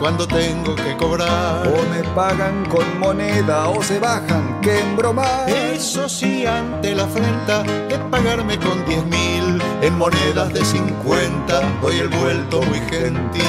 cuando 0.00 0.26
tengo 0.26 0.74
que 0.74 0.96
cobrar. 0.96 1.68
O 1.68 1.94
me 1.94 2.02
pagan 2.16 2.66
con 2.66 2.98
moneda 2.98 3.68
o 3.68 3.80
se 3.80 4.00
bajan, 4.00 4.60
que 4.60 4.80
embromar. 4.80 5.48
Eso 5.48 6.08
sí, 6.08 6.44
ante 6.44 6.96
la 6.96 7.04
afrenta 7.04 7.62
de 7.62 7.96
pagarme 8.10 8.58
con 8.58 8.84
diez 8.86 9.04
mil 9.04 9.62
en 9.82 9.96
monedas 9.96 10.52
de 10.52 10.64
cincuenta, 10.64 11.62
doy 11.80 12.00
el 12.00 12.08
vuelto 12.08 12.60
muy 12.62 12.80
gentil. 12.90 13.44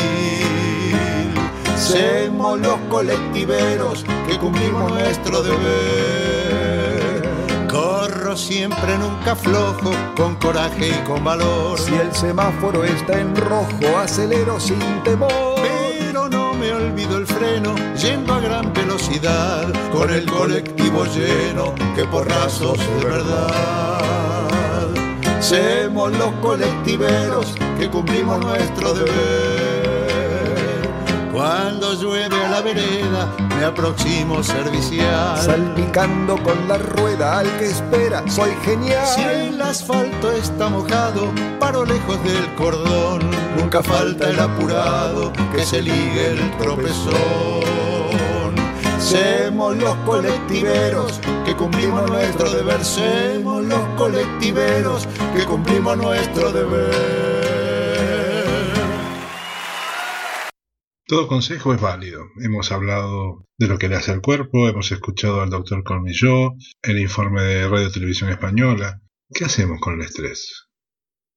Semos 1.75 2.59
los 2.59 2.77
colectiveros 2.91 4.05
que 4.27 4.37
cumplimos 4.37 4.91
nuestro 4.91 5.41
deber. 5.41 6.70
Siempre, 8.35 8.97
nunca 8.97 9.35
flojo, 9.35 9.91
con 10.15 10.35
coraje 10.35 10.87
y 10.87 11.03
con 11.05 11.21
valor. 11.21 11.77
Si 11.77 11.93
el 11.93 12.13
semáforo 12.15 12.83
está 12.85 13.19
en 13.19 13.35
rojo, 13.35 13.97
acelero 13.97 14.57
sin 14.57 14.79
temor. 15.03 15.55
Pero 15.61 16.29
no 16.29 16.53
me 16.53 16.71
olvido 16.71 17.17
el 17.17 17.27
freno, 17.27 17.75
yendo 17.95 18.33
a 18.33 18.39
gran 18.39 18.73
velocidad, 18.73 19.67
con 19.91 20.09
el 20.09 20.25
colectivo 20.31 21.03
lleno, 21.05 21.75
que 21.93 22.05
porrazos 22.05 22.77
de 22.77 23.05
verdad. 23.05 24.01
Semos 25.41 26.17
los 26.17 26.31
colectiveros 26.41 27.53
que 27.77 27.89
cumplimos 27.89 28.39
nuestro 28.39 28.93
deber. 28.93 29.50
Cuando 31.31 31.93
llueve 31.93 32.35
a 32.35 32.49
la 32.49 32.61
vereda, 32.61 33.33
me 33.57 33.63
aproximo 33.63 34.43
servicial. 34.43 35.37
Salpicando 35.37 36.35
con 36.43 36.67
la 36.67 36.77
rueda 36.77 37.39
al 37.39 37.57
que 37.57 37.67
espera, 37.67 38.23
soy 38.29 38.51
genial. 38.63 39.07
Si 39.07 39.21
el 39.21 39.61
asfalto 39.61 40.31
está 40.31 40.67
mojado, 40.67 41.31
paro 41.59 41.85
lejos 41.85 42.21
del 42.25 42.53
cordón. 42.55 43.21
Nunca 43.57 43.81
falta 43.81 44.29
el 44.29 44.39
apurado 44.39 45.31
que 45.55 45.63
se 45.63 45.81
ligue 45.81 46.31
el 46.31 46.57
tropezón. 46.57 47.61
Semos 48.99 49.77
los 49.77 49.95
colectiveros 50.05 51.19
que 51.45 51.55
cumplimos 51.55 52.09
nuestro 52.09 52.51
deber. 52.51 52.83
Semos 52.83 53.63
los 53.63 53.81
colectiveros 53.97 55.07
que 55.35 55.45
cumplimos 55.45 55.97
nuestro 55.97 56.51
deber. 56.51 57.40
Todo 61.11 61.27
consejo 61.27 61.73
es 61.73 61.81
válido. 61.81 62.29
Hemos 62.41 62.71
hablado 62.71 63.45
de 63.57 63.67
lo 63.67 63.77
que 63.77 63.89
le 63.89 63.97
hace 63.97 64.11
al 64.11 64.21
cuerpo, 64.21 64.69
hemos 64.69 64.93
escuchado 64.93 65.41
al 65.41 65.49
doctor 65.49 65.83
Cormillot, 65.83 66.53
el 66.83 66.99
informe 66.99 67.41
de 67.41 67.67
Radio 67.67 67.91
Televisión 67.91 68.29
Española. 68.29 69.01
¿Qué 69.29 69.43
hacemos 69.43 69.81
con 69.81 69.95
el 69.95 70.05
estrés? 70.05 70.69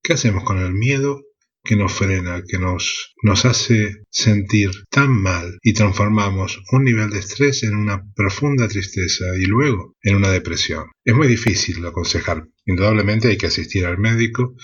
¿Qué 0.00 0.12
hacemos 0.12 0.44
con 0.44 0.60
el 0.60 0.74
miedo 0.74 1.22
que 1.64 1.74
nos 1.74 1.92
frena, 1.92 2.44
que 2.46 2.60
nos, 2.60 3.16
nos 3.24 3.46
hace 3.46 4.04
sentir 4.10 4.70
tan 4.90 5.10
mal 5.10 5.58
y 5.60 5.72
transformamos 5.72 6.62
un 6.70 6.84
nivel 6.84 7.10
de 7.10 7.18
estrés 7.18 7.64
en 7.64 7.74
una 7.74 8.00
profunda 8.14 8.68
tristeza 8.68 9.24
y 9.36 9.46
luego 9.46 9.96
en 10.02 10.14
una 10.14 10.30
depresión? 10.30 10.84
Es 11.04 11.16
muy 11.16 11.26
difícil 11.26 11.84
aconsejar. 11.84 12.46
Indudablemente 12.64 13.26
hay 13.26 13.36
que 13.36 13.48
asistir 13.48 13.86
al 13.86 13.98
médico 13.98 14.54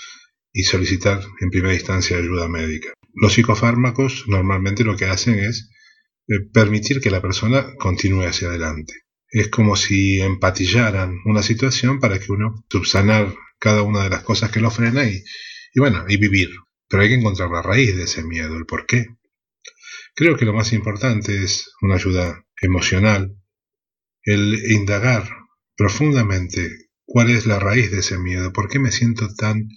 y 0.52 0.62
solicitar 0.62 1.20
en 1.40 1.50
primera 1.50 1.74
instancia 1.74 2.16
ayuda 2.16 2.46
médica. 2.46 2.92
Los 3.14 3.34
psicofármacos 3.34 4.24
normalmente 4.28 4.84
lo 4.84 4.96
que 4.96 5.06
hacen 5.06 5.38
es 5.38 5.70
eh, 6.28 6.40
permitir 6.52 7.00
que 7.00 7.10
la 7.10 7.20
persona 7.20 7.74
continúe 7.78 8.22
hacia 8.22 8.48
adelante. 8.48 8.94
Es 9.28 9.48
como 9.48 9.76
si 9.76 10.20
empatillaran 10.20 11.18
una 11.24 11.42
situación 11.42 12.00
para 12.00 12.18
que 12.18 12.32
uno 12.32 12.64
subsanar 12.68 13.34
cada 13.58 13.82
una 13.82 14.04
de 14.04 14.10
las 14.10 14.22
cosas 14.22 14.50
que 14.50 14.60
lo 14.60 14.70
frena 14.70 15.04
y, 15.04 15.22
y 15.74 15.80
bueno, 15.80 16.04
y 16.08 16.16
vivir. 16.16 16.50
Pero 16.88 17.02
hay 17.02 17.08
que 17.08 17.14
encontrar 17.16 17.50
la 17.50 17.62
raíz 17.62 17.96
de 17.96 18.04
ese 18.04 18.24
miedo, 18.24 18.56
el 18.56 18.66
por 18.66 18.86
qué. 18.86 19.06
Creo 20.14 20.36
que 20.36 20.44
lo 20.44 20.52
más 20.52 20.72
importante 20.72 21.44
es 21.44 21.72
una 21.80 21.94
ayuda 21.94 22.44
emocional, 22.60 23.36
el 24.22 24.70
indagar 24.70 25.28
profundamente 25.76 26.90
cuál 27.06 27.30
es 27.30 27.46
la 27.46 27.58
raíz 27.58 27.90
de 27.90 28.00
ese 28.00 28.18
miedo, 28.18 28.52
por 28.52 28.68
qué 28.68 28.78
me 28.78 28.92
siento 28.92 29.28
tan, 29.34 29.68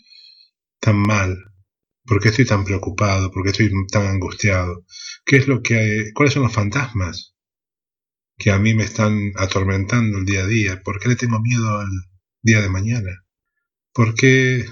tan 0.79 0.97
mal, 0.97 1.52
¿Por 2.05 2.21
qué 2.21 2.29
estoy 2.29 2.45
tan 2.45 2.65
preocupado? 2.65 3.31
¿Por 3.31 3.43
qué 3.43 3.49
estoy 3.49 3.71
tan 3.91 4.07
angustiado? 4.07 4.85
¿Qué 5.25 5.37
es 5.37 5.47
lo 5.47 5.61
que 5.61 6.11
cuáles 6.13 6.33
son 6.33 6.43
los 6.43 6.53
fantasmas 6.53 7.35
que 8.37 8.51
a 8.51 8.59
mí 8.59 8.73
me 8.73 8.83
están 8.83 9.31
atormentando 9.35 10.17
el 10.17 10.25
día 10.25 10.43
a 10.43 10.47
día? 10.47 10.81
¿Por 10.83 10.99
qué 10.99 11.09
le 11.09 11.15
tengo 11.15 11.39
miedo 11.39 11.79
al 11.79 11.89
día 12.41 12.61
de 12.61 12.69
mañana? 12.69 13.25
¿Por 13.93 14.15
qué 14.15 14.65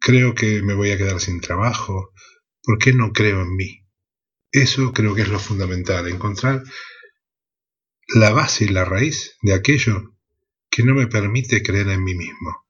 creo 0.00 0.34
que 0.34 0.62
me 0.62 0.74
voy 0.74 0.90
a 0.90 0.98
quedar 0.98 1.20
sin 1.20 1.40
trabajo? 1.40 2.12
¿Por 2.62 2.78
qué 2.78 2.92
no 2.92 3.12
creo 3.12 3.42
en 3.42 3.54
mí? 3.54 3.84
Eso 4.50 4.92
creo 4.92 5.14
que 5.14 5.22
es 5.22 5.28
lo 5.28 5.38
fundamental, 5.38 6.08
encontrar 6.08 6.62
la 8.08 8.30
base 8.30 8.64
y 8.64 8.68
la 8.68 8.84
raíz 8.84 9.36
de 9.42 9.54
aquello 9.54 10.14
que 10.70 10.82
no 10.82 10.94
me 10.94 11.06
permite 11.06 11.62
creer 11.62 11.88
en 11.88 12.02
mí 12.04 12.14
mismo. 12.14 12.63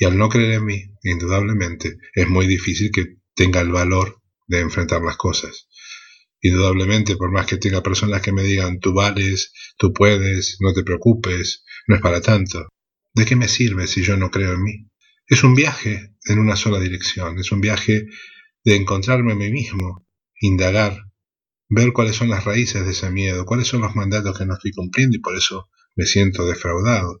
Y 0.00 0.06
al 0.06 0.16
no 0.16 0.30
creer 0.30 0.54
en 0.54 0.64
mí, 0.64 0.82
indudablemente, 1.02 1.98
es 2.14 2.26
muy 2.26 2.46
difícil 2.46 2.90
que 2.90 3.18
tenga 3.34 3.60
el 3.60 3.68
valor 3.68 4.22
de 4.46 4.60
enfrentar 4.60 5.02
las 5.02 5.18
cosas. 5.18 5.68
Indudablemente, 6.40 7.16
por 7.16 7.30
más 7.30 7.44
que 7.44 7.58
tenga 7.58 7.82
personas 7.82 8.22
que 8.22 8.32
me 8.32 8.42
digan, 8.42 8.80
tú 8.80 8.94
vales, 8.94 9.52
tú 9.76 9.92
puedes, 9.92 10.56
no 10.60 10.72
te 10.72 10.84
preocupes, 10.84 11.64
no 11.86 11.96
es 11.96 12.00
para 12.00 12.22
tanto. 12.22 12.66
¿De 13.12 13.26
qué 13.26 13.36
me 13.36 13.46
sirve 13.46 13.86
si 13.86 14.02
yo 14.02 14.16
no 14.16 14.30
creo 14.30 14.54
en 14.54 14.62
mí? 14.62 14.90
Es 15.26 15.44
un 15.44 15.54
viaje 15.54 16.14
en 16.24 16.38
una 16.38 16.56
sola 16.56 16.80
dirección, 16.80 17.38
es 17.38 17.52
un 17.52 17.60
viaje 17.60 18.06
de 18.64 18.76
encontrarme 18.76 19.32
a 19.32 19.36
mí 19.36 19.50
mismo, 19.50 20.08
indagar, 20.40 20.96
ver 21.68 21.92
cuáles 21.92 22.16
son 22.16 22.30
las 22.30 22.46
raíces 22.46 22.86
de 22.86 22.92
ese 22.92 23.10
miedo, 23.10 23.44
cuáles 23.44 23.68
son 23.68 23.82
los 23.82 23.94
mandatos 23.94 24.38
que 24.38 24.46
no 24.46 24.54
estoy 24.54 24.72
cumpliendo 24.72 25.18
y 25.18 25.20
por 25.20 25.36
eso 25.36 25.68
me 25.94 26.06
siento 26.06 26.46
defraudado. 26.46 27.20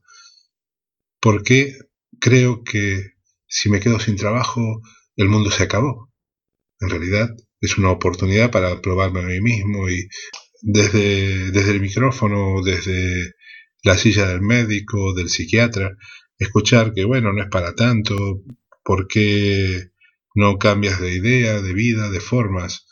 ¿Por 1.20 1.42
qué 1.42 1.76
creo 2.18 2.64
que 2.64 3.12
si 3.46 3.68
me 3.68 3.80
quedo 3.80 4.00
sin 4.00 4.16
trabajo, 4.16 4.80
el 5.16 5.28
mundo 5.28 5.50
se 5.50 5.64
acabó. 5.64 6.10
En 6.80 6.90
realidad 6.90 7.28
es 7.60 7.76
una 7.78 7.90
oportunidad 7.90 8.50
para 8.50 8.80
probarme 8.80 9.20
a 9.20 9.24
mí 9.24 9.40
mismo 9.40 9.88
y 9.88 10.08
desde, 10.62 11.50
desde 11.50 11.72
el 11.72 11.80
micrófono, 11.80 12.62
desde 12.62 13.34
la 13.82 13.96
silla 13.96 14.28
del 14.28 14.40
médico, 14.40 15.14
del 15.14 15.28
psiquiatra, 15.28 15.96
escuchar 16.38 16.92
que, 16.94 17.04
bueno, 17.04 17.32
no 17.32 17.42
es 17.42 17.48
para 17.48 17.74
tanto, 17.74 18.42
¿por 18.82 19.08
qué 19.08 19.90
no 20.34 20.58
cambias 20.58 21.00
de 21.00 21.14
idea, 21.14 21.60
de 21.60 21.72
vida, 21.72 22.10
de 22.10 22.20
formas? 22.20 22.86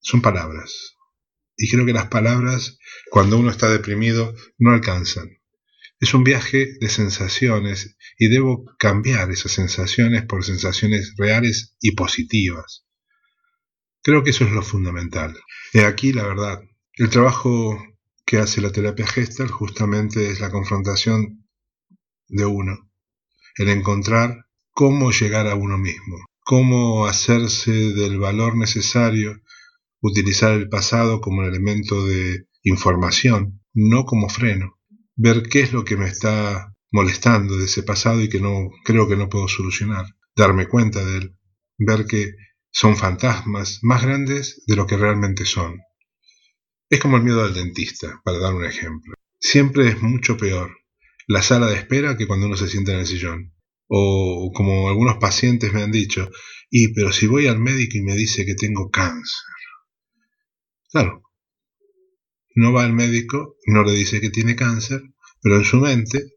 Son 0.00 0.22
palabras. 0.22 0.96
Y 1.56 1.70
creo 1.70 1.86
que 1.86 1.92
las 1.92 2.08
palabras, 2.08 2.78
cuando 3.10 3.38
uno 3.38 3.50
está 3.50 3.70
deprimido, 3.70 4.34
no 4.58 4.72
alcanzan. 4.72 5.38
Es 6.04 6.12
un 6.12 6.22
viaje 6.22 6.76
de 6.78 6.90
sensaciones 6.90 7.96
y 8.18 8.28
debo 8.28 8.66
cambiar 8.78 9.30
esas 9.30 9.52
sensaciones 9.52 10.26
por 10.26 10.44
sensaciones 10.44 11.14
reales 11.16 11.76
y 11.80 11.92
positivas. 11.92 12.84
Creo 14.02 14.22
que 14.22 14.28
eso 14.28 14.44
es 14.44 14.52
lo 14.52 14.60
fundamental. 14.60 15.34
Y 15.72 15.78
aquí 15.78 16.12
la 16.12 16.24
verdad. 16.24 16.60
El 16.92 17.08
trabajo 17.08 17.82
que 18.26 18.36
hace 18.36 18.60
la 18.60 18.70
terapia 18.70 19.06
gestal 19.06 19.48
justamente 19.48 20.30
es 20.30 20.40
la 20.40 20.50
confrontación 20.50 21.48
de 22.28 22.44
uno, 22.44 22.90
el 23.56 23.70
encontrar 23.70 24.44
cómo 24.72 25.10
llegar 25.10 25.46
a 25.46 25.54
uno 25.54 25.78
mismo, 25.78 26.18
cómo 26.40 27.06
hacerse 27.06 27.72
del 27.72 28.18
valor 28.18 28.58
necesario, 28.58 29.40
utilizar 30.02 30.52
el 30.52 30.68
pasado 30.68 31.22
como 31.22 31.44
elemento 31.44 32.04
de 32.04 32.46
información, 32.62 33.62
no 33.72 34.04
como 34.04 34.28
freno 34.28 34.74
ver 35.16 35.42
qué 35.42 35.60
es 35.60 35.72
lo 35.72 35.84
que 35.84 35.96
me 35.96 36.06
está 36.06 36.74
molestando 36.90 37.56
de 37.56 37.64
ese 37.64 37.82
pasado 37.82 38.22
y 38.22 38.28
que 38.28 38.40
no 38.40 38.70
creo 38.84 39.08
que 39.08 39.16
no 39.16 39.28
puedo 39.28 39.48
solucionar, 39.48 40.06
darme 40.36 40.66
cuenta 40.66 41.04
de 41.04 41.18
él, 41.18 41.36
ver 41.78 42.06
que 42.06 42.34
son 42.70 42.96
fantasmas 42.96 43.80
más 43.82 44.02
grandes 44.02 44.62
de 44.66 44.76
lo 44.76 44.86
que 44.86 44.96
realmente 44.96 45.44
son. 45.44 45.80
Es 46.88 47.00
como 47.00 47.16
el 47.16 47.22
miedo 47.22 47.42
al 47.42 47.54
dentista, 47.54 48.20
para 48.24 48.38
dar 48.38 48.54
un 48.54 48.64
ejemplo. 48.64 49.14
Siempre 49.40 49.88
es 49.88 50.02
mucho 50.02 50.36
peor 50.36 50.76
la 51.26 51.42
sala 51.42 51.66
de 51.66 51.76
espera 51.76 52.16
que 52.16 52.26
cuando 52.26 52.46
uno 52.46 52.56
se 52.56 52.68
sienta 52.68 52.92
en 52.92 53.00
el 53.00 53.06
sillón. 53.06 53.54
O 53.86 54.50
como 54.54 54.88
algunos 54.88 55.18
pacientes 55.18 55.72
me 55.72 55.82
han 55.82 55.92
dicho, 55.92 56.30
y 56.70 56.94
pero 56.94 57.12
si 57.12 57.26
voy 57.26 57.46
al 57.46 57.58
médico 57.58 57.98
y 57.98 58.02
me 58.02 58.14
dice 58.14 58.46
que 58.46 58.54
tengo 58.54 58.90
cáncer. 58.90 59.44
Claro, 60.90 61.22
no 62.54 62.72
va 62.72 62.84
al 62.84 62.92
médico, 62.92 63.56
no 63.66 63.82
le 63.84 63.92
dice 63.92 64.20
que 64.20 64.30
tiene 64.30 64.56
cáncer, 64.56 65.02
pero 65.42 65.56
en 65.56 65.64
su 65.64 65.78
mente, 65.78 66.34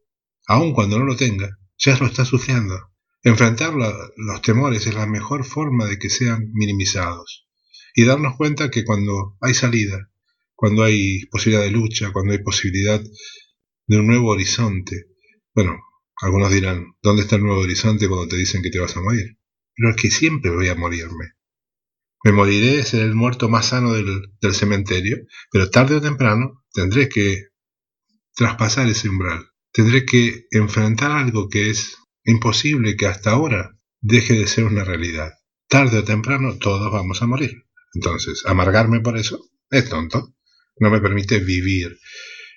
aun 0.48 0.74
cuando 0.74 1.00
no 1.00 1.06
lo 1.06 1.16
tenga, 1.16 1.58
ya 1.78 1.98
lo 1.98 2.08
está 2.08 2.26
sufriendo. 2.26 2.76
Enfrentar 3.24 3.74
los 3.74 4.42
temores 4.42 4.88
es 4.88 4.96
la 4.96 5.06
mejor 5.06 5.44
forma 5.44 5.86
de 5.86 6.00
que 6.00 6.10
sean 6.10 6.52
minimizados 6.54 7.48
y 7.96 8.06
darnos 8.06 8.36
cuenta 8.38 8.70
que 8.70 8.86
cuando 8.86 9.38
hay 9.42 9.54
salida, 9.54 10.12
cuando 10.56 10.84
hay 10.84 11.26
posibilidad 11.28 11.64
de 11.64 11.72
lucha, 11.72 12.12
cuando 12.12 12.34
hay 12.34 12.40
posibilidad 12.40 13.02
de 13.88 14.00
un 14.00 14.08
nuevo 14.08 14.30
horizonte, 14.30 15.08
bueno, 15.54 15.80
algunos 16.22 16.52
dirán, 16.52 16.96
¿dónde 17.02 17.24
está 17.24 17.36
el 17.36 17.44
nuevo 17.44 17.62
horizonte 17.62 18.08
cuando 18.08 18.28
te 18.28 18.38
dicen 18.38 18.62
que 18.62 18.70
te 18.70 18.80
vas 18.80 18.96
a 18.98 19.02
morir? 19.02 19.38
pero 19.78 19.92
es 19.92 19.96
que 20.02 20.10
siempre 20.10 20.50
voy 20.50 20.68
a 20.70 20.76
morirme. 20.76 21.34
Me 22.28 22.34
moriré 22.34 22.76
de 22.76 22.84
ser 22.84 23.04
el 23.04 23.16
muerto 23.16 23.48
más 23.48 23.68
sano 23.68 23.94
del, 23.94 24.54
cementerio, 24.54 25.16
pero 25.50 25.70
tarde 25.70 25.96
o 25.96 26.02
temprano 26.02 26.62
tendré 26.74 27.08
que 27.08 27.46
traspasar 28.36 28.86
ese 28.90 29.08
umbral. 29.08 29.46
Tendré 29.72 30.06
que 30.06 30.46
enfrentar 30.52 31.12
algo 31.12 31.48
que 31.48 31.70
es 31.70 31.96
imposible 32.26 32.98
que 32.98 33.06
hasta 33.06 33.32
ahora 33.32 33.80
deje 34.02 34.34
de 34.34 34.46
ser 34.46 34.66
una 34.66 34.84
realidad. 34.84 35.36
Tarde 35.70 36.00
o 36.00 36.04
temprano 36.04 36.58
todos 36.58 36.92
vamos 36.92 37.22
a 37.22 37.28
morir. 37.28 37.64
Entonces, 37.94 38.46
amargarme 38.46 39.00
por 39.00 39.18
eso 39.18 39.50
es 39.72 39.88
tonto. 39.88 40.36
No 40.82 40.90
me 40.90 41.00
permite 41.00 41.40
vivir. 41.40 41.98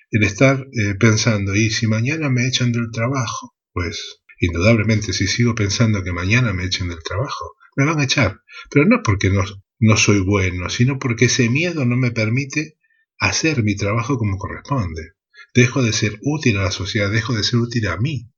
El 0.09 0.23
estar 0.25 0.67
eh, 0.73 0.95
pensando, 0.99 1.55
¿y 1.55 1.69
si 1.69 1.87
mañana 1.87 2.29
me 2.29 2.45
echan 2.45 2.73
del 2.73 2.91
trabajo? 2.91 3.55
Pues, 3.71 4.19
indudablemente, 4.41 5.13
si 5.13 5.27
sigo 5.27 5.55
pensando 5.55 6.03
que 6.03 6.11
mañana 6.11 6.51
me 6.51 6.65
echen 6.65 6.89
del 6.89 7.01
trabajo, 7.01 7.55
me 7.75 7.85
van 7.85 7.99
a 7.99 8.03
echar. 8.03 8.41
Pero 8.69 8.85
no 8.85 9.01
porque 9.03 9.29
no, 9.29 9.43
no 9.79 9.97
soy 9.97 10.19
bueno, 10.19 10.69
sino 10.69 10.99
porque 10.99 11.25
ese 11.25 11.49
miedo 11.49 11.85
no 11.85 11.97
me 11.97 12.11
permite 12.11 12.77
hacer 13.17 13.63
mi 13.63 13.75
trabajo 13.75 14.17
como 14.17 14.37
corresponde. 14.37 15.13
Dejo 15.53 15.83
de 15.83 15.93
ser 15.93 16.19
útil 16.23 16.57
a 16.57 16.63
la 16.63 16.71
sociedad, 16.71 17.11
dejo 17.11 17.33
de 17.33 17.43
ser 17.43 17.59
útil 17.59 17.87
a 17.87 17.97
mí. 17.97 18.29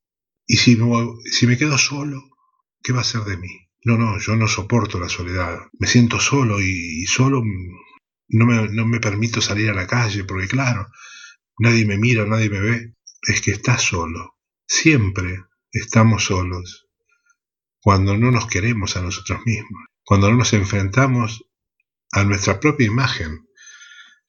Y 0.48 0.58
si, 0.58 0.78
si 1.32 1.48
me 1.48 1.58
quedo 1.58 1.78
solo, 1.78 2.22
¿qué 2.82 2.92
va 2.94 3.02
a 3.02 3.06
ser 3.06 3.22
de 3.22 3.38
mí? 3.38 3.70
No, 3.86 3.98
no, 3.98 4.18
yo 4.20 4.36
no 4.36 4.48
soporto 4.48 5.00
la 5.00 5.10
soledad. 5.10 5.60
Me 5.80 5.88
siento 5.88 6.20
solo 6.20 6.62
y, 6.62 7.06
solo 7.06 7.44
no 8.30 8.46
me, 8.46 8.70
no 8.70 8.86
me 8.86 9.00
permito 9.00 9.42
salir 9.42 9.70
a 9.70 9.74
la 9.74 9.88
calle 9.88 10.24
porque 10.24 10.48
claro, 10.48 10.88
nadie 11.60 11.86
me 11.86 11.98
mira, 11.98 12.26
nadie 12.26 12.50
me 12.50 12.62
ve. 12.62 12.96
Es 13.22 13.42
que 13.42 13.52
estás 13.52 13.82
solo. 13.82 14.38
Siempre 14.66 15.44
estamos 15.72 16.26
solos. 16.26 16.83
Cuando 17.84 18.16
no 18.16 18.32
nos 18.32 18.48
queremos 18.48 18.96
a 18.96 19.02
nosotros 19.02 19.42
mismos. 19.46 19.84
Cuando 20.06 20.32
no 20.32 20.38
nos 20.38 20.54
enfrentamos 20.54 21.44
a 22.14 22.24
nuestra 22.24 22.62
propia 22.62 22.88
imagen. 22.88 23.46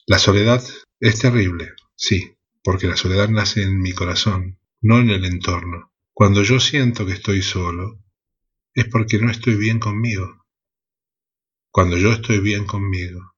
La 0.06 0.18
soledad 0.18 0.60
es 0.98 1.18
terrible, 1.20 1.70
sí, 1.94 2.36
porque 2.64 2.88
la 2.88 2.96
soledad 2.96 3.28
nace 3.28 3.62
en 3.62 3.80
mi 3.80 3.92
corazón, 3.92 4.58
no 4.80 4.98
en 4.98 5.10
el 5.10 5.24
entorno. 5.24 5.92
Cuando 6.12 6.42
yo 6.42 6.58
siento 6.58 7.06
que 7.06 7.12
estoy 7.12 7.42
solo, 7.42 8.02
es 8.74 8.86
porque 8.86 9.18
no 9.18 9.30
estoy 9.30 9.54
bien 9.54 9.78
conmigo. 9.78 10.46
Cuando 11.70 11.96
yo 11.96 12.12
estoy 12.12 12.40
bien 12.40 12.66
conmigo, 12.66 13.36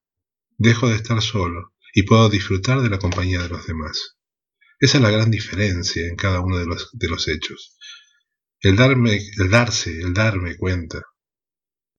dejo 0.57 0.89
de 0.89 0.95
estar 0.95 1.21
solo 1.21 1.75
y 1.93 2.03
puedo 2.03 2.27
disfrutar 2.27 2.81
de 2.81 2.89
la 2.89 2.97
compañía 2.97 3.43
de 3.43 3.49
los 3.49 3.67
demás. 3.67 4.17
Esa 4.79 4.97
es 4.97 5.03
la 5.03 5.11
gran 5.11 5.29
diferencia 5.29 6.07
en 6.07 6.15
cada 6.15 6.39
uno 6.39 6.57
de 6.57 6.65
los, 6.65 6.89
de 6.93 7.07
los 7.07 7.27
hechos. 7.27 7.76
El, 8.67 8.75
darme, 8.75 9.17
el 9.37 9.49
darse, 9.49 9.97
el 9.97 10.13
darme 10.13 10.57
cuenta, 10.57 11.01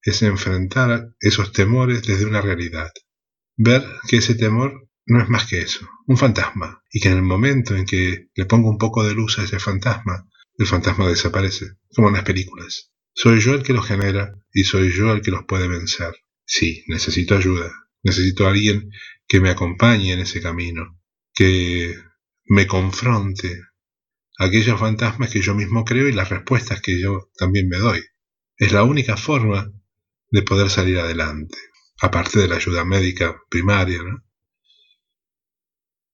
es 0.02 0.20
enfrentar 0.20 1.14
esos 1.18 1.50
temores 1.50 2.06
desde 2.06 2.26
una 2.26 2.42
realidad. 2.42 2.90
Ver 3.56 3.86
que 4.06 4.18
ese 4.18 4.34
temor 4.34 4.86
no 5.06 5.22
es 5.22 5.30
más 5.30 5.46
que 5.46 5.62
eso, 5.62 5.88
un 6.06 6.18
fantasma, 6.18 6.82
y 6.92 7.00
que 7.00 7.08
en 7.08 7.16
el 7.16 7.22
momento 7.22 7.74
en 7.74 7.86
que 7.86 8.28
le 8.34 8.44
pongo 8.44 8.68
un 8.68 8.76
poco 8.76 9.02
de 9.02 9.14
luz 9.14 9.38
a 9.38 9.44
ese 9.44 9.58
fantasma, 9.58 10.28
el 10.58 10.66
fantasma 10.66 11.08
desaparece, 11.08 11.68
como 11.94 12.08
en 12.08 12.16
las 12.16 12.24
películas. 12.24 12.92
Soy 13.14 13.40
yo 13.40 13.54
el 13.54 13.62
que 13.62 13.72
los 13.72 13.86
genera 13.86 14.34
y 14.52 14.64
soy 14.64 14.92
yo 14.92 15.10
el 15.14 15.22
que 15.22 15.30
los 15.30 15.46
puede 15.48 15.68
vencer. 15.68 16.16
Sí, 16.44 16.84
necesito 16.86 17.34
ayuda. 17.34 17.72
Necesito 18.02 18.46
a 18.46 18.50
alguien 18.50 18.90
que 19.26 19.40
me 19.40 19.48
acompañe 19.48 20.12
en 20.12 20.20
ese 20.20 20.42
camino, 20.42 21.00
que 21.32 21.96
me 22.44 22.66
confronte 22.66 23.58
aquellos 24.39 24.78
fantasmas 24.78 25.30
que 25.30 25.43
yo 25.43 25.55
mismo 25.55 25.84
creo 25.84 26.09
y 26.09 26.12
las 26.12 26.30
respuestas 26.30 26.80
que 26.80 27.01
yo 27.01 27.30
también 27.36 27.68
me 27.68 27.78
doy. 27.78 28.03
Es 28.57 28.72
la 28.72 28.84
única 28.84 29.16
forma 29.16 29.70
de 30.30 30.43
poder 30.43 30.70
salir 30.70 30.99
adelante, 30.99 31.59
aparte 32.01 32.39
de 32.39 32.49
la 32.49 32.57
ayuda 32.57 32.84
médica 32.84 33.36
primaria. 33.51 34.03
¿no? 34.03 34.24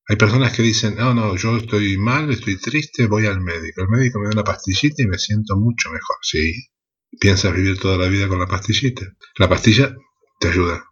Hay 0.09 0.17
personas 0.17 0.53
que 0.55 0.63
dicen, 0.63 0.97
no, 0.97 1.15
no, 1.15 1.37
yo 1.37 1.57
estoy 1.57 1.99
mal, 1.99 2.31
estoy 2.31 2.59
triste, 2.59 3.07
voy 3.07 3.27
al 3.27 3.41
médico. 3.41 3.83
El 3.83 3.89
médico 3.89 4.19
me 4.19 4.27
da 4.27 4.33
una 4.33 4.45
pastillita 4.45 5.03
y 5.03 5.07
me 5.07 5.19
siento 5.19 5.57
mucho 5.57 5.91
mejor. 5.91 6.17
Sí, 6.23 6.69
piensas 7.21 7.55
vivir 7.55 7.79
toda 7.79 7.99
la 7.99 8.09
vida 8.09 8.29
con 8.29 8.39
la 8.39 8.47
pastillita. 8.47 9.07
La 9.39 9.49
pastilla 9.49 9.95
te 10.41 10.49
ayuda. 10.49 10.85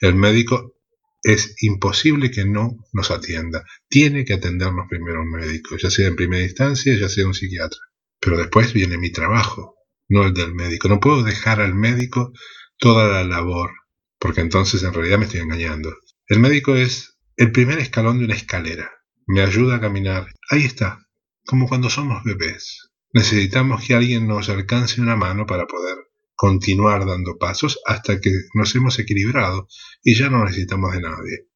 El 0.00 0.14
médico 0.14 0.75
es 1.22 1.56
imposible 1.62 2.30
que 2.30 2.44
no 2.44 2.76
nos 2.92 3.10
atienda. 3.10 3.64
Tiene 3.88 4.24
que 4.24 4.34
atendernos 4.34 4.86
primero 4.88 5.22
un 5.22 5.30
médico, 5.30 5.76
ya 5.76 5.90
sea 5.90 6.08
en 6.08 6.16
primera 6.16 6.44
instancia, 6.44 6.94
ya 6.94 7.08
sea 7.08 7.26
un 7.26 7.34
psiquiatra. 7.34 7.80
Pero 8.20 8.38
después 8.38 8.72
viene 8.72 8.98
mi 8.98 9.10
trabajo, 9.10 9.74
no 10.08 10.24
el 10.24 10.34
del 10.34 10.54
médico. 10.54 10.88
No 10.88 11.00
puedo 11.00 11.22
dejar 11.22 11.60
al 11.60 11.74
médico 11.74 12.32
toda 12.78 13.08
la 13.08 13.24
labor, 13.24 13.70
porque 14.18 14.40
entonces 14.40 14.82
en 14.82 14.92
realidad 14.92 15.18
me 15.18 15.24
estoy 15.24 15.40
engañando. 15.40 15.96
El 16.26 16.40
médico 16.40 16.76
es 16.76 17.18
el 17.36 17.52
primer 17.52 17.78
escalón 17.78 18.18
de 18.18 18.24
una 18.24 18.34
escalera. 18.34 18.90
Me 19.26 19.40
ayuda 19.42 19.76
a 19.76 19.80
caminar. 19.80 20.32
Ahí 20.50 20.64
está, 20.64 21.06
como 21.44 21.68
cuando 21.68 21.90
somos 21.90 22.22
bebés. 22.24 22.90
Necesitamos 23.12 23.84
que 23.84 23.94
alguien 23.94 24.26
nos 24.26 24.48
alcance 24.48 25.00
una 25.00 25.16
mano 25.16 25.46
para 25.46 25.66
poder 25.66 25.96
continuar 26.36 27.06
dando 27.06 27.38
pasos 27.38 27.80
hasta 27.86 28.20
que 28.20 28.30
nos 28.54 28.74
hemos 28.74 28.98
equilibrado 28.98 29.68
y 30.02 30.14
ya 30.14 30.30
no 30.30 30.44
necesitamos 30.44 30.92
de 30.92 31.00
nadie. 31.00 31.48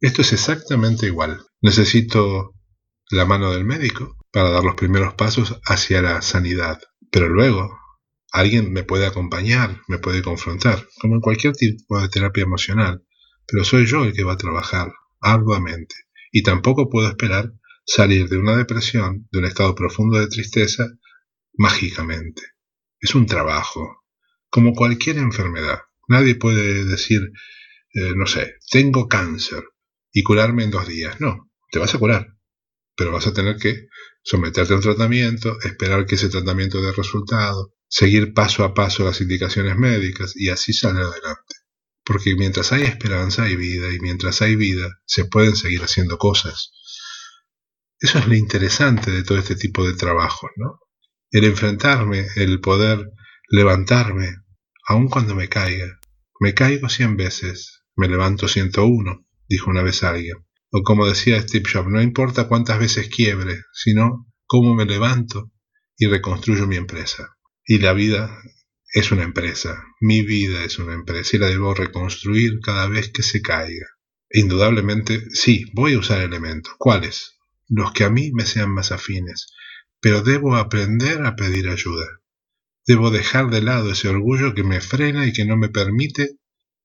Esto 0.00 0.22
es 0.22 0.32
exactamente 0.32 1.06
igual. 1.06 1.44
Necesito 1.62 2.54
la 3.10 3.24
mano 3.24 3.52
del 3.52 3.64
médico 3.64 4.16
para 4.30 4.50
dar 4.50 4.62
los 4.62 4.74
primeros 4.74 5.14
pasos 5.14 5.60
hacia 5.64 6.02
la 6.02 6.22
sanidad, 6.22 6.80
pero 7.10 7.28
luego 7.28 7.78
alguien 8.30 8.72
me 8.72 8.82
puede 8.82 9.06
acompañar, 9.06 9.80
me 9.88 9.98
puede 9.98 10.22
confrontar, 10.22 10.86
como 11.00 11.14
en 11.14 11.20
cualquier 11.20 11.54
tipo 11.54 12.00
de 12.00 12.08
terapia 12.08 12.42
emocional, 12.42 13.02
pero 13.46 13.64
soy 13.64 13.86
yo 13.86 14.04
el 14.04 14.12
que 14.12 14.24
va 14.24 14.34
a 14.34 14.38
trabajar 14.38 14.92
arduamente 15.20 15.94
y 16.30 16.42
tampoco 16.42 16.90
puedo 16.90 17.08
esperar 17.08 17.54
salir 17.86 18.28
de 18.28 18.36
una 18.36 18.56
depresión, 18.56 19.26
de 19.30 19.38
un 19.38 19.44
estado 19.46 19.74
profundo 19.74 20.18
de 20.18 20.26
tristeza, 20.26 20.86
mágicamente. 21.54 22.42
Es 23.00 23.14
un 23.14 23.26
trabajo, 23.26 24.04
como 24.50 24.74
cualquier 24.74 25.18
enfermedad. 25.18 25.80
Nadie 26.08 26.34
puede 26.34 26.84
decir, 26.84 27.20
eh, 27.94 28.12
no 28.14 28.26
sé, 28.26 28.56
tengo 28.70 29.08
cáncer 29.08 29.64
y 30.12 30.22
curarme 30.22 30.64
en 30.64 30.70
dos 30.70 30.86
días. 30.86 31.20
No, 31.20 31.50
te 31.70 31.78
vas 31.78 31.94
a 31.94 31.98
curar, 31.98 32.26
pero 32.96 33.12
vas 33.12 33.26
a 33.26 33.34
tener 33.34 33.56
que 33.56 33.88
someterte 34.22 34.72
a 34.72 34.76
un 34.76 34.82
tratamiento, 34.82 35.56
esperar 35.62 36.06
que 36.06 36.16
ese 36.16 36.28
tratamiento 36.28 36.80
dé 36.80 36.92
resultado, 36.92 37.74
seguir 37.88 38.32
paso 38.32 38.64
a 38.64 38.74
paso 38.74 39.04
las 39.04 39.20
indicaciones 39.20 39.76
médicas 39.76 40.32
y 40.36 40.50
así 40.50 40.72
salir 40.72 41.02
adelante. 41.02 41.54
Porque 42.04 42.34
mientras 42.36 42.72
hay 42.72 42.82
esperanza 42.82 43.44
hay 43.44 43.56
vida 43.56 43.92
y 43.92 43.98
mientras 43.98 44.42
hay 44.42 44.56
vida 44.56 44.88
se 45.04 45.24
pueden 45.24 45.56
seguir 45.56 45.82
haciendo 45.82 46.18
cosas. 46.18 46.72
Eso 47.98 48.18
es 48.18 48.28
lo 48.28 48.34
interesante 48.34 49.10
de 49.10 49.22
todo 49.22 49.38
este 49.38 49.56
tipo 49.56 49.86
de 49.86 49.94
trabajos, 49.94 50.50
¿no? 50.56 50.80
el 51.30 51.44
enfrentarme, 51.44 52.26
el 52.36 52.60
poder 52.60 53.10
levantarme, 53.48 54.36
aun 54.86 55.08
cuando 55.08 55.34
me 55.34 55.48
caiga. 55.48 55.98
Me 56.40 56.54
caigo 56.54 56.88
cien 56.88 57.16
veces, 57.16 57.84
me 57.96 58.08
levanto 58.08 58.48
ciento 58.48 58.84
uno, 58.86 59.26
dijo 59.48 59.70
una 59.70 59.82
vez 59.82 60.02
alguien. 60.02 60.36
O 60.70 60.82
como 60.82 61.06
decía 61.06 61.40
Steve 61.40 61.68
Jobs, 61.72 61.88
no 61.88 62.02
importa 62.02 62.48
cuántas 62.48 62.78
veces 62.78 63.08
quiebre, 63.08 63.62
sino 63.72 64.26
cómo 64.46 64.74
me 64.74 64.84
levanto 64.84 65.52
y 65.96 66.06
reconstruyo 66.06 66.66
mi 66.66 66.76
empresa. 66.76 67.36
Y 67.64 67.78
la 67.78 67.92
vida 67.92 68.36
es 68.92 69.12
una 69.12 69.22
empresa, 69.22 69.84
mi 70.00 70.22
vida 70.22 70.64
es 70.64 70.78
una 70.78 70.94
empresa 70.94 71.36
y 71.36 71.38
la 71.38 71.48
debo 71.48 71.74
reconstruir 71.74 72.60
cada 72.60 72.88
vez 72.88 73.10
que 73.10 73.22
se 73.22 73.42
caiga. 73.42 73.86
Indudablemente, 74.30 75.30
sí, 75.30 75.64
voy 75.72 75.94
a 75.94 75.98
usar 75.98 76.20
elementos. 76.20 76.74
¿Cuáles? 76.78 77.38
Los 77.68 77.92
que 77.92 78.04
a 78.04 78.10
mí 78.10 78.32
me 78.32 78.44
sean 78.44 78.70
más 78.70 78.92
afines, 78.92 79.46
pero 80.00 80.22
debo 80.22 80.56
aprender 80.56 81.24
a 81.24 81.36
pedir 81.36 81.68
ayuda. 81.68 82.06
Debo 82.86 83.10
dejar 83.10 83.50
de 83.50 83.62
lado 83.62 83.90
ese 83.90 84.08
orgullo 84.08 84.54
que 84.54 84.62
me 84.62 84.80
frena 84.80 85.26
y 85.26 85.32
que 85.32 85.44
no 85.44 85.56
me 85.56 85.68
permite 85.68 86.36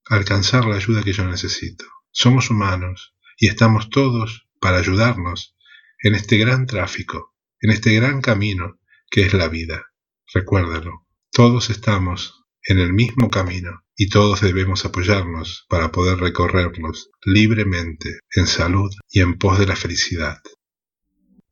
alcanzar 0.06 0.64
la 0.64 0.76
ayuda 0.76 1.02
que 1.02 1.12
yo 1.12 1.24
necesito. 1.24 1.84
Somos 2.10 2.50
humanos 2.50 3.14
y 3.38 3.48
estamos 3.48 3.90
todos 3.90 4.48
para 4.60 4.78
ayudarnos 4.78 5.56
en 6.02 6.14
este 6.14 6.38
gran 6.38 6.66
tráfico, 6.66 7.34
en 7.60 7.70
este 7.70 7.94
gran 7.94 8.20
camino 8.20 8.80
que 9.10 9.22
es 9.22 9.34
la 9.34 9.48
vida. 9.48 9.92
Recuérdalo, 10.34 11.06
todos 11.30 11.70
estamos 11.70 12.44
en 12.64 12.78
el 12.78 12.92
mismo 12.92 13.30
camino 13.30 13.84
y 13.96 14.08
todos 14.08 14.40
debemos 14.40 14.84
apoyarnos 14.84 15.66
para 15.68 15.92
poder 15.92 16.18
recorrernos 16.18 17.10
libremente 17.24 18.20
en 18.34 18.46
salud 18.46 18.90
y 19.08 19.20
en 19.20 19.38
pos 19.38 19.58
de 19.58 19.66
la 19.66 19.76
felicidad 19.76 20.40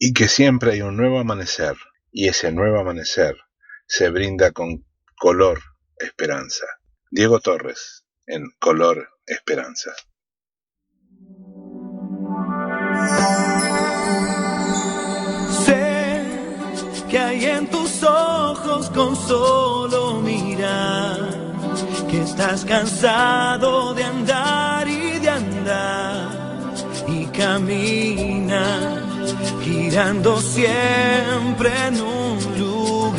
y 0.03 0.15
que 0.15 0.29
siempre 0.29 0.73
hay 0.73 0.81
un 0.81 0.97
nuevo 0.97 1.21
amanecer, 1.21 1.77
y 2.11 2.29
ese 2.29 2.51
nuevo 2.51 2.81
amanecer 2.81 3.37
se 3.91 4.09
brinda 4.09 4.53
con 4.53 4.87
color 5.19 5.61
esperanza. 5.99 6.65
Diego 7.11 7.41
Torres, 7.41 8.05
en 8.25 8.45
Color 8.61 9.09
Esperanza. 9.27 9.91
Sé 15.65 16.23
que 17.11 17.19
hay 17.19 17.45
en 17.47 17.69
tus 17.69 18.03
ojos 18.05 18.91
con 18.91 19.17
solo 19.17 20.21
mirar 20.21 21.41
estás 22.23 22.65
cansado 22.65 23.93
de 23.95 24.05
andar 24.05 24.89
y 24.89 25.19
de 25.19 25.29
andar 25.29 26.75
y 27.07 27.27
camina 27.27 29.03
girando 29.63 30.41
siempre 30.41 31.71
en 31.89 32.01
un 32.01 32.20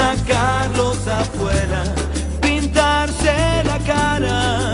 sacarlos 0.00 1.06
afuera, 1.06 1.82
pintarse 2.40 3.34
la 3.64 3.78
cara, 3.90 4.69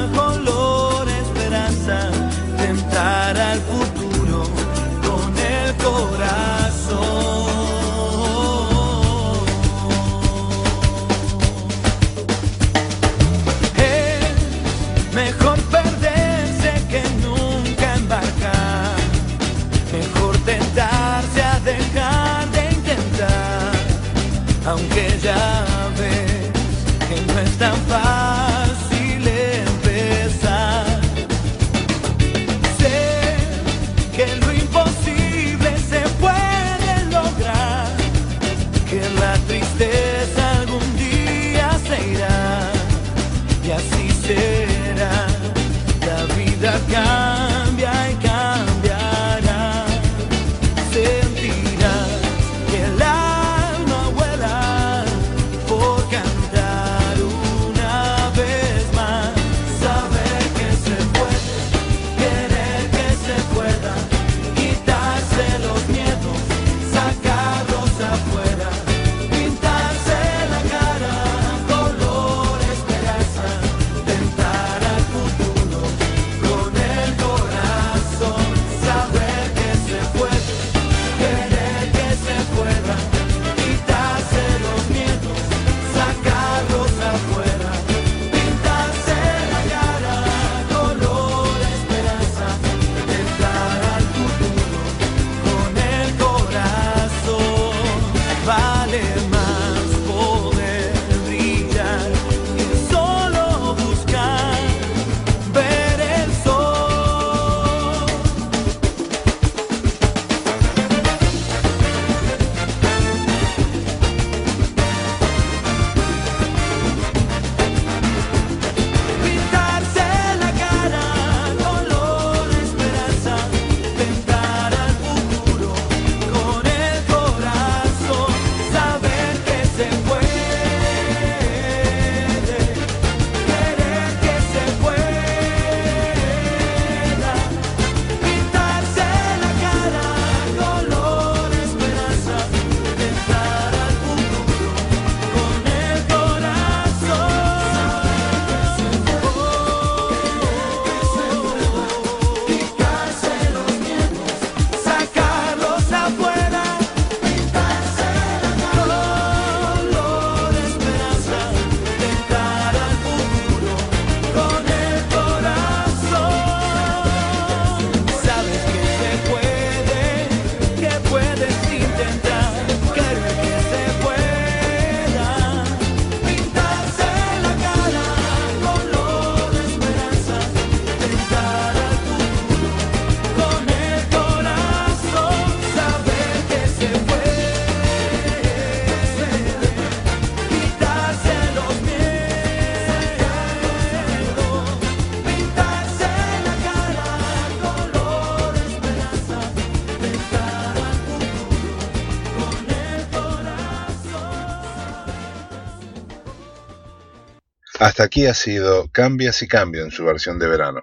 Hasta 207.96 208.04
aquí 208.04 208.26
ha 208.26 208.34
sido 208.34 208.90
Cambias 208.92 209.40
y 209.40 209.48
Cambio 209.48 209.82
en 209.82 209.90
su 209.90 210.04
versión 210.04 210.38
de 210.38 210.46
verano. 210.46 210.82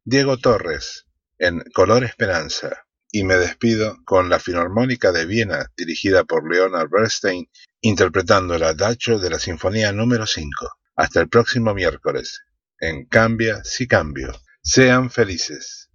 Diego 0.04 0.36
Torres 0.36 1.06
en 1.38 1.60
Color 1.72 2.04
Esperanza, 2.04 2.84
y 3.10 3.24
me 3.24 3.36
despido 3.36 3.96
con 4.04 4.28
la 4.28 4.38
Filarmónica 4.38 5.12
de 5.12 5.26
Viena, 5.26 5.66
dirigida 5.76 6.24
por 6.24 6.50
Leonard 6.50 6.88
Bernstein, 6.90 7.48
interpretando 7.80 8.54
el 8.54 8.62
adagio 8.62 9.18
de 9.18 9.30
la 9.30 9.38
Sinfonía 9.38 9.92
número 9.92 10.26
5. 10.26 10.50
Hasta 10.96 11.20
el 11.20 11.28
próximo 11.28 11.74
miércoles. 11.74 12.42
En 12.78 13.06
Cambia 13.06 13.64
si 13.64 13.88
cambio. 13.88 14.32
Sean 14.62 15.10
felices. 15.10 15.89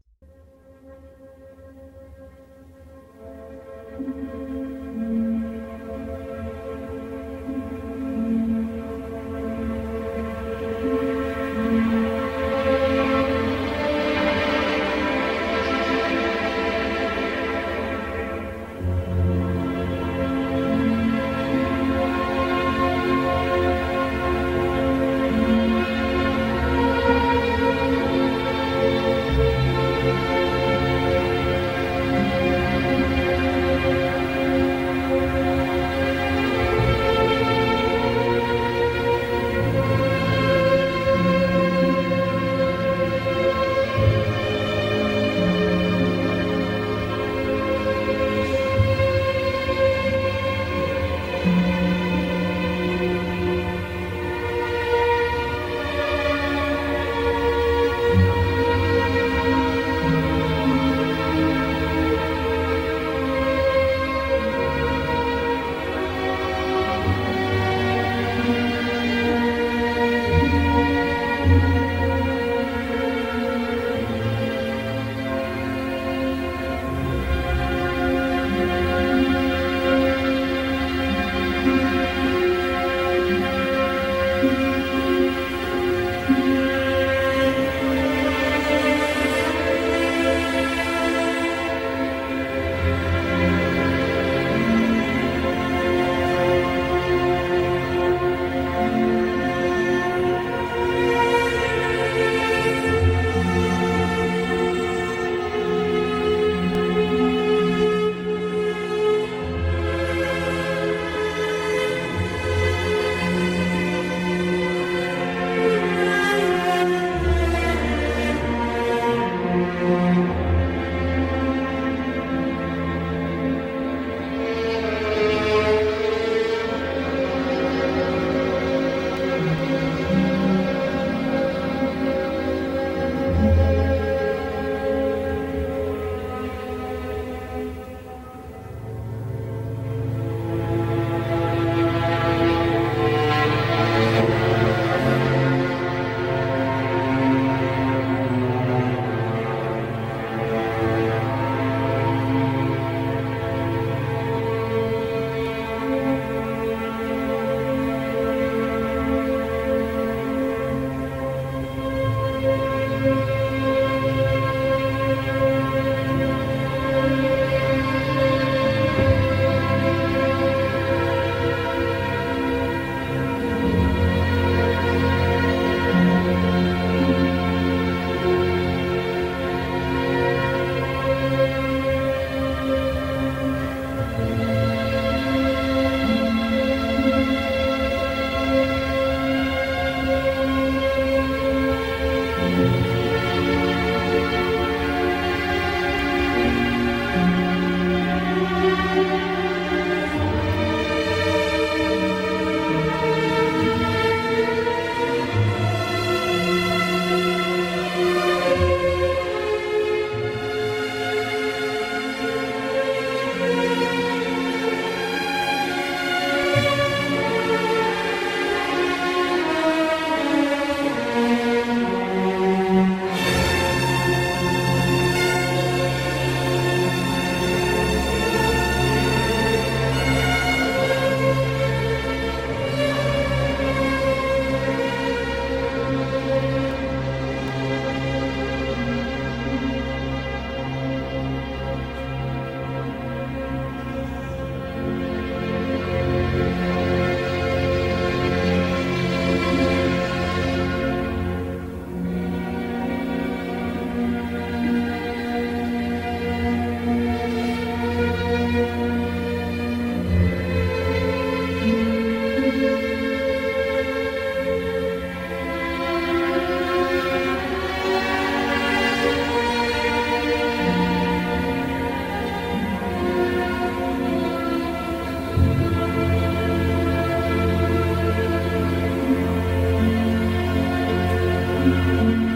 Música 281.66 282.35